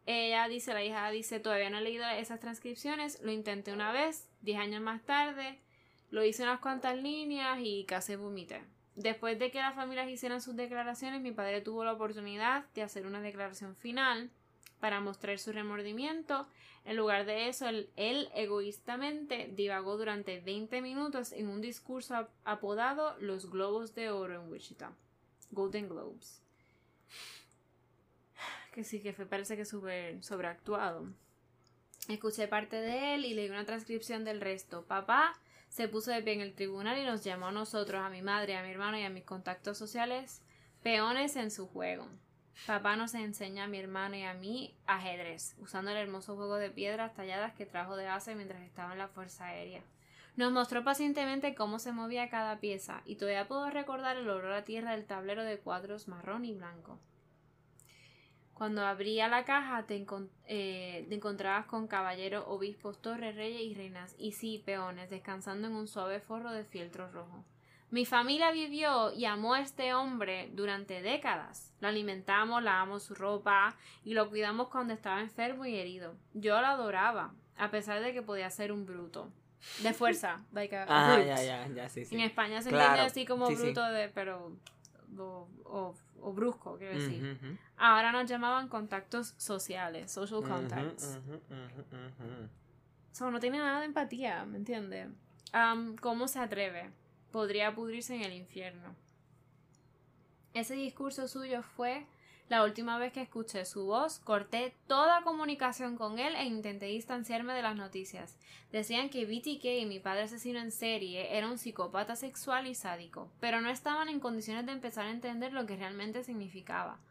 [0.06, 4.30] Ella dice, la hija dice, todavía no he leído esas transcripciones, lo intenté una vez,
[4.42, 5.58] 10 años más tarde,
[6.12, 8.62] lo hice unas cuantas líneas y casi vomité.
[8.96, 13.08] Después de que las familias hicieran sus declaraciones, mi padre tuvo la oportunidad de hacer
[13.08, 14.30] una declaración final
[14.80, 16.48] para mostrar su remordimiento.
[16.86, 23.16] En lugar de eso, él, egoístamente divagó durante 20 minutos en un discurso ap- apodado
[23.20, 24.92] Los Globos de Oro en Wichita.
[25.52, 26.42] Golden Globes
[28.74, 31.08] que sí que parece que súper sobreactuado.
[32.10, 34.84] Escuché parte de él y leí una transcripción del resto.
[34.84, 38.22] Papá se puso de pie en el tribunal y nos llamó a nosotros, a mi
[38.22, 40.42] madre, a mi hermano y a mis contactos sociales,
[40.84, 42.06] peones en su juego.
[42.68, 46.72] Papá nos enseña a mi hermano y a mí ajedrez, usando el hermoso juego de
[46.72, 49.82] piedras talladas que trajo de Asia mientras estaba en la Fuerza Aérea.
[50.36, 54.66] Nos mostró pacientemente cómo se movía cada pieza, y todavía puedo recordar el olor a
[54.66, 56.98] tierra del tablero de cuadros marrón y blanco.
[58.56, 63.76] Cuando abría la caja te, encon- eh, te encontrabas con caballeros, obispos, torres, reyes y
[63.76, 67.44] reinas, y sí, peones, descansando en un suave forro de fieltro rojo.
[67.92, 71.72] Mi familia vivió y amó a este hombre durante décadas.
[71.80, 76.16] Lo alimentamos, lavamos su ropa y lo cuidamos cuando estaba enfermo y herido.
[76.34, 79.32] Yo lo adoraba, a pesar de que podía ser un bruto.
[79.82, 82.16] De fuerza, like a Ah, ya, ya, ya, sí, sí.
[82.16, 84.52] En España se Claro, entiende así como sí, bruto de, pero
[85.18, 87.38] o, o- o brusco, quiero decir.
[87.78, 91.20] Ahora nos llamaban contactos sociales, social contacts.
[91.28, 92.50] Ujú.
[93.12, 95.08] So, no tiene nada de empatía, ¿me entiendes?
[95.54, 96.90] Am, ¿Cómo se atreve?
[97.36, 98.96] Podría pudrirse en el infierno.
[100.54, 102.06] Ese discurso suyo fue
[102.48, 104.20] la última vez que escuché su voz.
[104.20, 108.38] Corté toda comunicación con él e intenté distanciarme de las noticias.
[108.72, 113.60] Decían que BTK mi padre asesino en serie era un psicópata sexual y sádico, pero
[113.60, 117.02] no estaban en condiciones de empezar a entender lo que realmente significaba.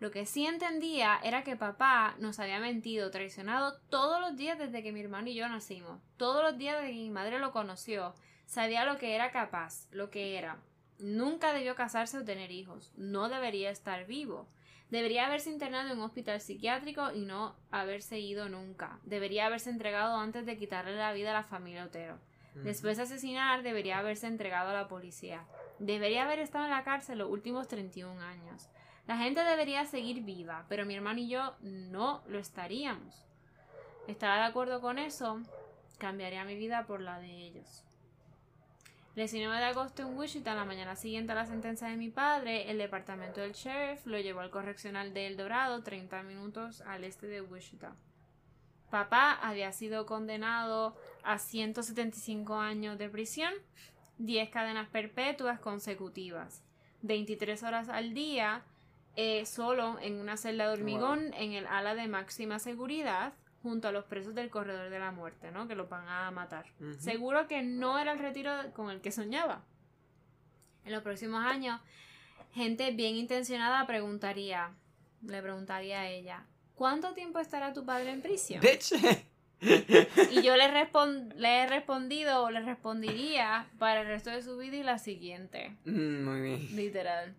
[0.00, 4.82] Lo que sí entendía era que papá nos había mentido, traicionado todos los días desde
[4.82, 6.00] que mi hermano y yo nacimos.
[6.16, 8.12] Todos los días desde que mi madre lo conoció.
[8.48, 10.56] Sabía lo que era capaz, lo que era.
[10.98, 12.94] Nunca debió casarse o tener hijos.
[12.96, 14.48] No debería estar vivo.
[14.88, 19.00] Debería haberse internado en un hospital psiquiátrico y no haberse ido nunca.
[19.02, 22.18] Debería haberse entregado antes de quitarle la vida a la familia Otero.
[22.54, 25.44] Después de asesinar, debería haberse entregado a la policía.
[25.78, 28.70] Debería haber estado en la cárcel los últimos 31 años.
[29.06, 33.26] La gente debería seguir viva, pero mi hermano y yo no lo estaríamos.
[34.06, 35.38] Estaba de acuerdo con eso,
[35.98, 37.84] cambiaría mi vida por la de ellos.
[39.18, 42.70] El 19 de agosto en Wichita, la mañana siguiente a la sentencia de mi padre,
[42.70, 47.26] el departamento del sheriff lo llevó al correccional de El Dorado, 30 minutos al este
[47.26, 47.96] de Wichita.
[48.92, 50.94] Papá había sido condenado
[51.24, 53.52] a 175 años de prisión,
[54.18, 56.62] 10 cadenas perpetuas consecutivas,
[57.02, 58.62] 23 horas al día,
[59.16, 63.32] eh, solo en una celda de hormigón en el ala de máxima seguridad,
[63.62, 65.66] junto a los presos del corredor de la muerte, ¿no?
[65.66, 66.66] Que los van a matar.
[66.98, 69.62] Seguro que no era el retiro con el que soñaba.
[70.84, 71.80] En los próximos años,
[72.54, 74.70] gente bien intencionada preguntaría,
[75.22, 76.44] le preguntaría a ella,
[76.74, 78.60] ¿cuánto tiempo estará tu padre en prisión?
[78.60, 78.92] Bitch.
[79.60, 80.68] Y yo le,
[81.34, 85.76] le he respondido o le respondería para el resto de su vida y la siguiente.
[85.84, 86.76] Mm, Muy bien.
[86.76, 87.34] Literal.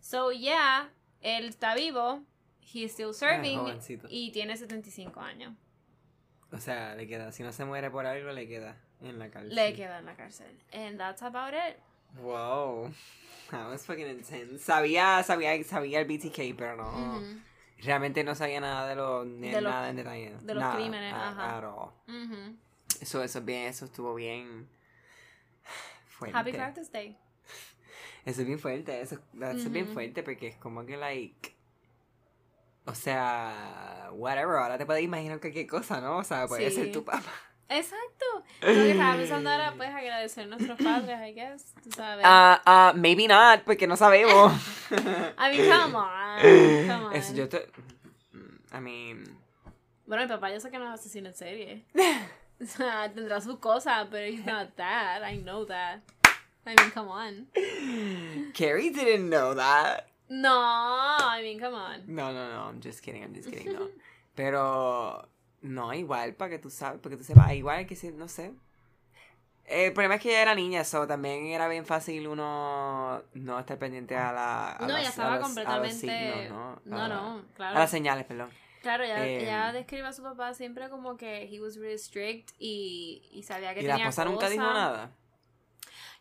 [0.00, 0.90] So, yeah,
[1.20, 2.24] él está vivo,
[2.72, 4.06] he's still serving, jovencito.
[4.10, 5.54] y tiene 75 años.
[6.52, 7.32] O sea, le queda.
[7.32, 9.54] Si no se muere por algo, le queda en la cárcel.
[9.54, 10.56] Le queda en la cárcel.
[10.72, 11.76] And that's about it.
[12.22, 12.92] Wow.
[13.50, 14.58] That was fucking intense.
[14.64, 16.88] Sabía, sabía, sabía el BTK, pero no.
[17.18, 17.40] Ujú.
[17.82, 20.34] Realmente no sabía nada de los De los- nada en detalle.
[20.40, 21.58] de los Nada, crímenes, a- ajá.
[21.58, 21.90] at all.
[22.08, 22.56] Ujú.
[23.00, 24.68] Eso, eso es bien, eso estuvo bien
[26.06, 26.38] fuerte.
[26.38, 27.16] Happy Practice Day.
[28.24, 29.94] Eso es bien fuerte, eso, eso es bien Ujú.
[29.94, 31.53] fuerte porque es como que like
[32.86, 36.18] o sea, whatever, ahora te puedes imaginar cualquier cosa, ¿no?
[36.18, 36.76] O sea, puede Sí.
[36.76, 37.32] ser tu papá.
[37.68, 38.44] Exacto.
[38.60, 41.74] Lo que estaba pensando ahora, pues, agradecer a nuestros padres, I guess.
[41.82, 42.22] Tú sabes.
[42.28, 44.52] Ah, ah, maybe not, porque no sabemos.
[45.38, 46.40] I mean, come on.
[46.42, 47.16] Come on.
[47.16, 47.66] Eso yo te
[48.72, 49.24] I mean,
[50.06, 51.84] Bueno, mi papá yo sé que no es asesino en serie.
[52.60, 55.22] O sea, tendrá sus cosas, pero he's not that.
[55.24, 56.02] I know that.
[56.66, 57.48] I mean, come on.
[58.52, 60.06] Carrie didn't know that.
[60.40, 62.02] No, I mean, come on.
[62.06, 63.88] No, no, no, I'm just kidding, I'm just kidding, no.
[64.34, 65.28] Pero,
[65.62, 68.52] no, igual, para que tú sabes, porque tú sepas, igual que si, no sé.
[69.66, 73.78] El problema es que ella era niña, eso también era bien fácil uno no estar
[73.78, 74.72] pendiente a la.
[74.72, 75.96] A No, las- ya a estaba a los completamente.
[75.98, 76.80] signos, ¿no?
[76.84, 77.78] No, A la- no, A claro.
[77.78, 78.50] las señales, perdón.
[78.82, 82.50] Claro, ella, Eh, ella describe a su papá siempre como que he was really strict
[82.58, 85.10] y, y sabía que ¿Y la tenía esposa nunca dijo nada?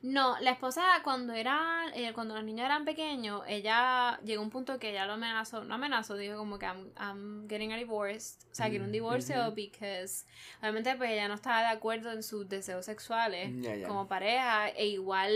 [0.03, 4.49] No, la esposa cuando era, eh, cuando los niños eran pequeños, ella llegó a un
[4.51, 8.37] punto que ella lo amenazó, no amenazó, dijo como que I'm, I'm getting a divorce,
[8.51, 10.25] o sea, quiero un Mm, divorcio because
[10.59, 13.53] obviamente pues ella no estaba de acuerdo en sus deseos sexuales
[13.87, 15.31] como pareja e igual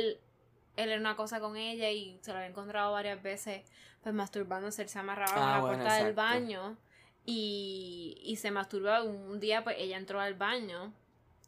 [0.75, 3.63] él era una cosa con ella y se lo había encontrado varias veces
[4.03, 6.77] pues masturbándose, él se amarraba con Ah, la bueno, puerta del baño
[7.25, 10.91] y, y se masturbaba un día pues ella entró al baño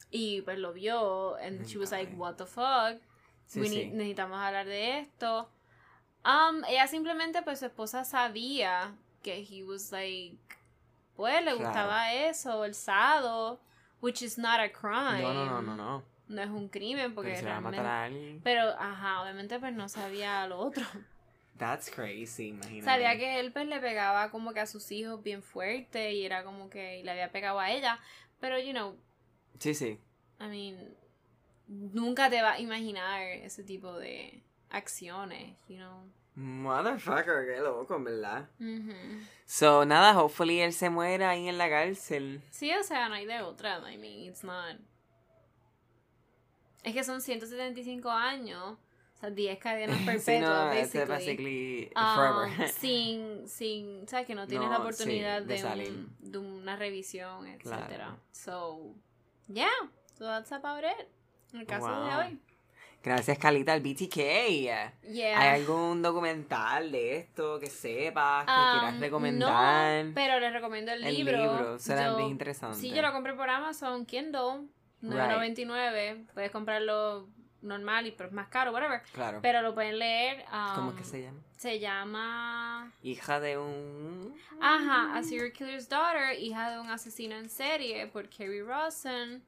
[0.09, 2.17] y pues lo vio and she was like Ay.
[2.17, 3.01] what the fuck
[3.49, 3.85] Sí, We sí.
[3.87, 5.49] necesitamos hablar de esto.
[6.23, 8.93] Um, ella simplemente, pues su esposa sabía
[9.23, 10.37] que he was like,
[11.15, 11.57] pues le Claro.
[11.65, 13.59] gustaba eso, el sado,
[14.01, 15.23] which is not a crime.
[15.23, 16.03] No, no, no, no, no.
[16.27, 18.39] No es un crimen porque Pero se va a matar a alguien.
[18.43, 20.85] Pero, ajá, obviamente pues no sabía lo otro.
[21.57, 22.85] That's crazy, imagínate.
[22.85, 26.43] Sabía que él pues le pegaba como que a sus hijos bien fuerte y era
[26.43, 27.99] como que le había pegado a ella.
[28.39, 28.95] Pero, you know,
[29.57, 29.99] Sí, sí.
[30.39, 30.95] I mean,
[31.69, 36.03] nunca te vas a imaginar ese tipo de acciones, you know.
[36.35, 38.49] Motherfucker, qué loco, verdad.
[38.59, 38.93] Ujú.
[39.45, 42.41] So, nada, hopefully él se muera ahí en la cárcel.
[42.49, 43.79] Sí, o sea, no hay de otra.
[43.91, 44.77] I mean, it's not.
[46.83, 48.77] Es que son 175 años.
[49.17, 51.07] O sea, 10 cadenas Sí, perpetuas, no, it's basically.
[51.07, 52.67] basically Um, forever.
[52.73, 54.25] sin, sin, ¿sabes?
[54.25, 57.87] Que no tienes No, la oportunidad sí, de de, un- de una revisión, etcétera.
[57.87, 58.19] Claro.
[58.31, 58.95] So,
[59.49, 59.67] yeah,
[60.17, 61.07] so that's about it.
[61.53, 62.19] El caso de Wow.
[62.19, 62.39] hoy.
[63.01, 64.15] Gracias, Carlita, al BTK.
[64.15, 64.93] Yeah.
[65.39, 70.05] ¿Hay algún documental de esto que sepas, que Um, quieras recomendar?
[70.05, 71.37] No, pero les recomiendo el, el libro.
[71.37, 72.77] libro, será bien interesante.
[72.77, 74.67] Sí, yo lo compré por Amazon, Kindle,
[75.01, 76.25] 9.99.
[76.33, 77.27] Puedes comprarlo
[77.61, 79.01] normal y pero es más caro, whatever.
[79.13, 79.39] Claro.
[79.41, 80.43] Pero lo pueden leer.
[80.51, 81.39] um, ¿Cómo es que se llama?
[81.57, 82.91] Se llama.
[83.03, 84.33] Hija de un...
[84.61, 89.41] Ajá, A Serial Killer's Daughter, hija de un asesino en serie por Kerry Rosen.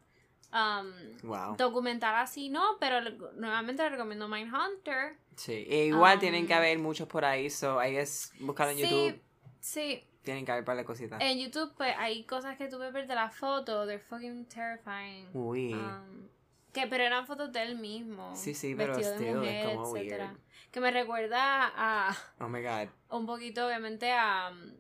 [0.53, 0.91] Um,
[1.23, 1.55] Wow.
[1.55, 2.99] documental así no, pero
[3.35, 5.17] nuevamente le recomiendo Mindhunter.
[5.35, 5.65] Sí.
[5.69, 8.83] E igual Um, tienen que haber muchos por ahí, so I guess buscarlo en Sí,
[8.83, 9.21] YouTube.
[9.61, 11.19] Sí, Tienen que haber para de cositas.
[11.21, 15.29] en YouTube pues hay cosas que tuve ver de la foto, they're fucking terrifying.
[15.33, 15.73] Uy.
[15.73, 16.27] Um,
[16.73, 18.35] que pero eran fotos de él mismo.
[18.35, 19.35] Sí, sí, pero vestido de still, es
[19.65, 20.25] mujer, como etcétera.
[20.27, 20.37] weird.
[20.71, 22.87] Que me recuerda a oh my god.
[23.09, 24.73] un poquito, obviamente, a um,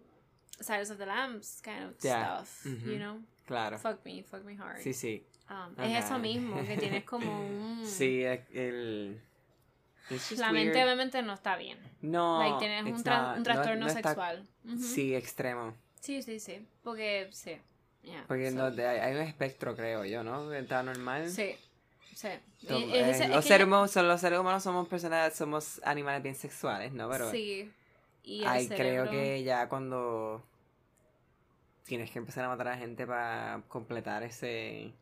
[0.59, 2.43] Silence of the Lambs kind of Yeah.
[2.45, 2.65] stuff.
[2.65, 2.85] Mhm.
[2.91, 3.19] You know?
[3.45, 3.77] Claro.
[3.79, 4.79] Fuck me, fuck me hard.
[4.81, 5.25] Sí, sí.
[5.51, 5.93] Um, Okay.
[5.95, 7.85] Es eso mismo, que tienes como un.
[7.85, 8.41] Sí, el...
[8.53, 9.21] el-
[10.09, 10.85] it's just La mente, weird.
[10.85, 11.77] obviamente, no está bien.
[12.01, 14.47] No, like, tienes un, it's tra- not- un no- trastorno está- sexual.
[14.79, 15.73] Sí, extremo.
[15.99, 16.65] sí, sí, sí.
[16.83, 17.57] Porque, sí.
[18.03, 20.51] Yeah, Porque so- no, hay, hay un espectro, creo yo, ¿no?
[20.53, 21.29] Está normal.
[21.29, 21.55] Sí,
[22.15, 22.29] sí.
[22.61, 25.35] Y- eh, es ese- es los, que seres humanos, son- los seres humanos somos personas,
[25.35, 27.09] somos animales bien sexuales, ¿no?
[27.09, 27.71] Pero Sí.
[28.23, 30.43] Y ay, creo que ya cuando
[31.85, 34.93] tienes que empezar a matar a gente para completar ese...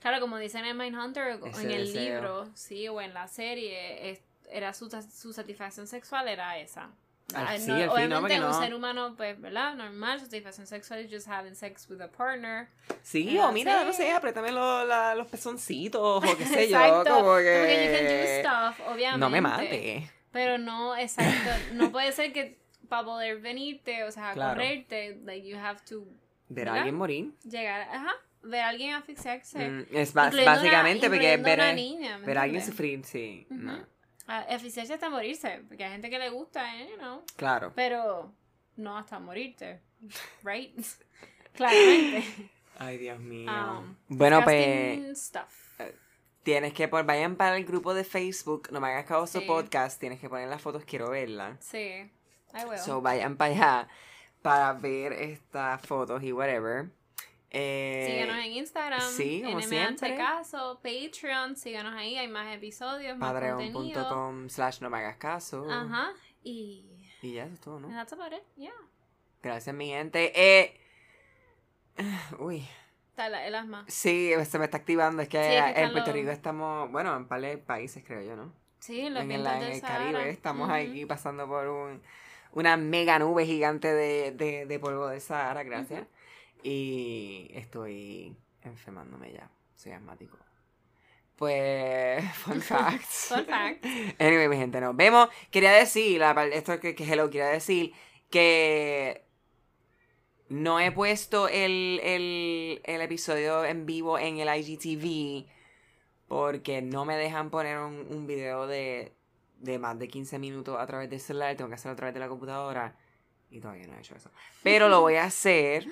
[0.00, 2.14] Claro, como dicen en Mindhunter, Ese en el deseo.
[2.14, 4.20] libro, sí, o en la serie, es-
[4.50, 6.90] era su, su satisfacción sexual era esa.
[7.34, 9.74] Al- Ah, sí, no, al fin, no, obviamente porque un no- ser humano, pues, ¿verdad?
[9.74, 12.68] Normal, satisfacción sexual es just having sex with a partner.
[13.02, 16.78] Sí, Ah, o mira, no sé, apriétame lo- la- los pezoncitos o qué sé yo,
[17.04, 17.56] como que...
[17.58, 19.18] Porque you can do stuff, obviamente.
[19.18, 20.10] no me mate.
[20.30, 21.50] Pero no, exacto.
[21.72, 24.52] no puede ser que para poder venirte, o sea, Claro.
[24.54, 26.06] correrte, like, you have to
[26.48, 27.32] Ver a alguien morir.
[27.42, 28.12] llegar, ajá,
[28.46, 29.68] ver a alguien asfixiarse.
[29.68, 33.46] Mm, es básicamente una, porque incluyendo ver, niña, ¿me ver a alguien sufrir, sí.
[33.50, 33.60] Ujú.
[33.60, 33.86] no.
[34.28, 37.22] Ah, eficiencia hasta morirse, porque hay gente que le gusta, eh, you know.
[37.36, 37.72] Claro.
[37.76, 38.34] Pero
[38.76, 39.80] no hasta morirte,
[40.42, 40.76] right?
[41.54, 42.24] Claramente.
[42.78, 43.50] Ay, Dios mío.
[43.50, 45.78] Um, bueno, pues stuff.
[46.42, 49.46] tienes que poner, vayan para el grupo de Facebook, no me hagas caso Sí.
[49.46, 51.56] podcast, tienes que poner las fotos, quiero verlas.
[51.64, 52.78] Sí, I will.
[52.78, 53.88] So vayan para allá
[54.42, 56.90] para ver estas fotos y whatever.
[57.50, 60.16] Eh, síganos en Instagram, sí, como siempre.
[60.16, 63.32] caso, Patreon, síganos ahí, hay más episodios, más.
[63.32, 65.64] Patreon.com slash no me hagas caso.
[65.70, 66.84] Ajá, y
[67.22, 67.88] Y ya, eso es todo, ¿no?
[67.88, 68.72] that's about it, yeah.
[69.42, 70.32] Gracias, mi gente.
[70.34, 70.80] Eh,
[72.38, 72.66] uy,
[73.10, 73.84] Está la- el asma.
[73.88, 75.22] sí, se me está activando.
[75.22, 78.36] Es que, Sí, es que en Puerto Rico estamos, bueno, en varios países, creo yo,
[78.36, 78.52] ¿no?
[78.80, 79.80] Sí, los en el, en el.
[79.80, 80.30] Caribe.
[80.30, 82.02] Estamos aquí pasando por un,
[82.52, 86.06] una mega nube gigante de, de, de polvo del Sahara, gracias.
[86.66, 89.48] Y estoy enfermándome ya.
[89.76, 90.36] Soy asmático.
[91.36, 93.26] Pues, fun facts.
[93.28, 93.84] Fun fact.
[94.18, 95.28] Anyway, mi gente, nos vemos.
[95.52, 96.20] Quería decir,
[96.52, 97.92] esto que, que hello, quería decir
[98.30, 99.24] que
[100.48, 105.48] no he puesto el, el, el episodio en vivo en el IGTV
[106.26, 109.12] porque no me dejan poner un, un video de,
[109.60, 111.56] de más de 15 minutos a través del celular.
[111.56, 112.96] Tengo que hacerlo a través de la computadora
[113.50, 114.32] y todavía no he hecho eso.
[114.64, 115.86] Pero lo voy a hacer.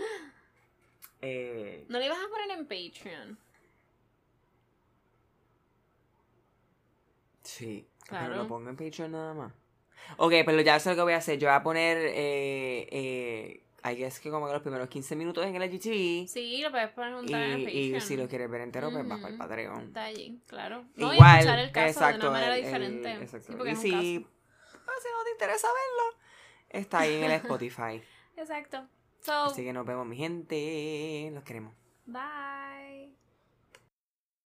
[1.27, 3.39] Eh, No le ibas a poner en Patreon.
[7.43, 8.27] Sí, Claro.
[8.29, 9.53] pero lo pongo en Patreon nada más.
[10.19, 11.39] Ok, pero ya sé lo que voy a hacer.
[11.39, 15.45] Yo voy a poner, eh, eh, I guess que como que los primeros 15 minutos
[15.47, 16.27] en el IGTV.
[16.29, 18.01] Sí, lo puedes poner Y, en y Patreon.
[18.01, 19.39] si lo quieres ver entero, pues vas para el.
[19.39, 19.81] Patreon.
[19.85, 20.85] Está allí, claro.
[20.97, 22.21] No, y Igual, escuchar el caso exacto.
[22.23, 23.13] de una manera el- el- diferente.
[23.13, 23.47] exacto.
[23.53, 24.03] Sí, porque y es un si, caso.
[25.03, 26.19] si no te interesa verlo,
[26.71, 28.03] está ahí en el Spotify.
[28.37, 28.87] Exacto.
[29.25, 31.31] So, Así que nos vemos, mi gente.
[31.33, 31.73] Los queremos.
[32.07, 32.84] bye.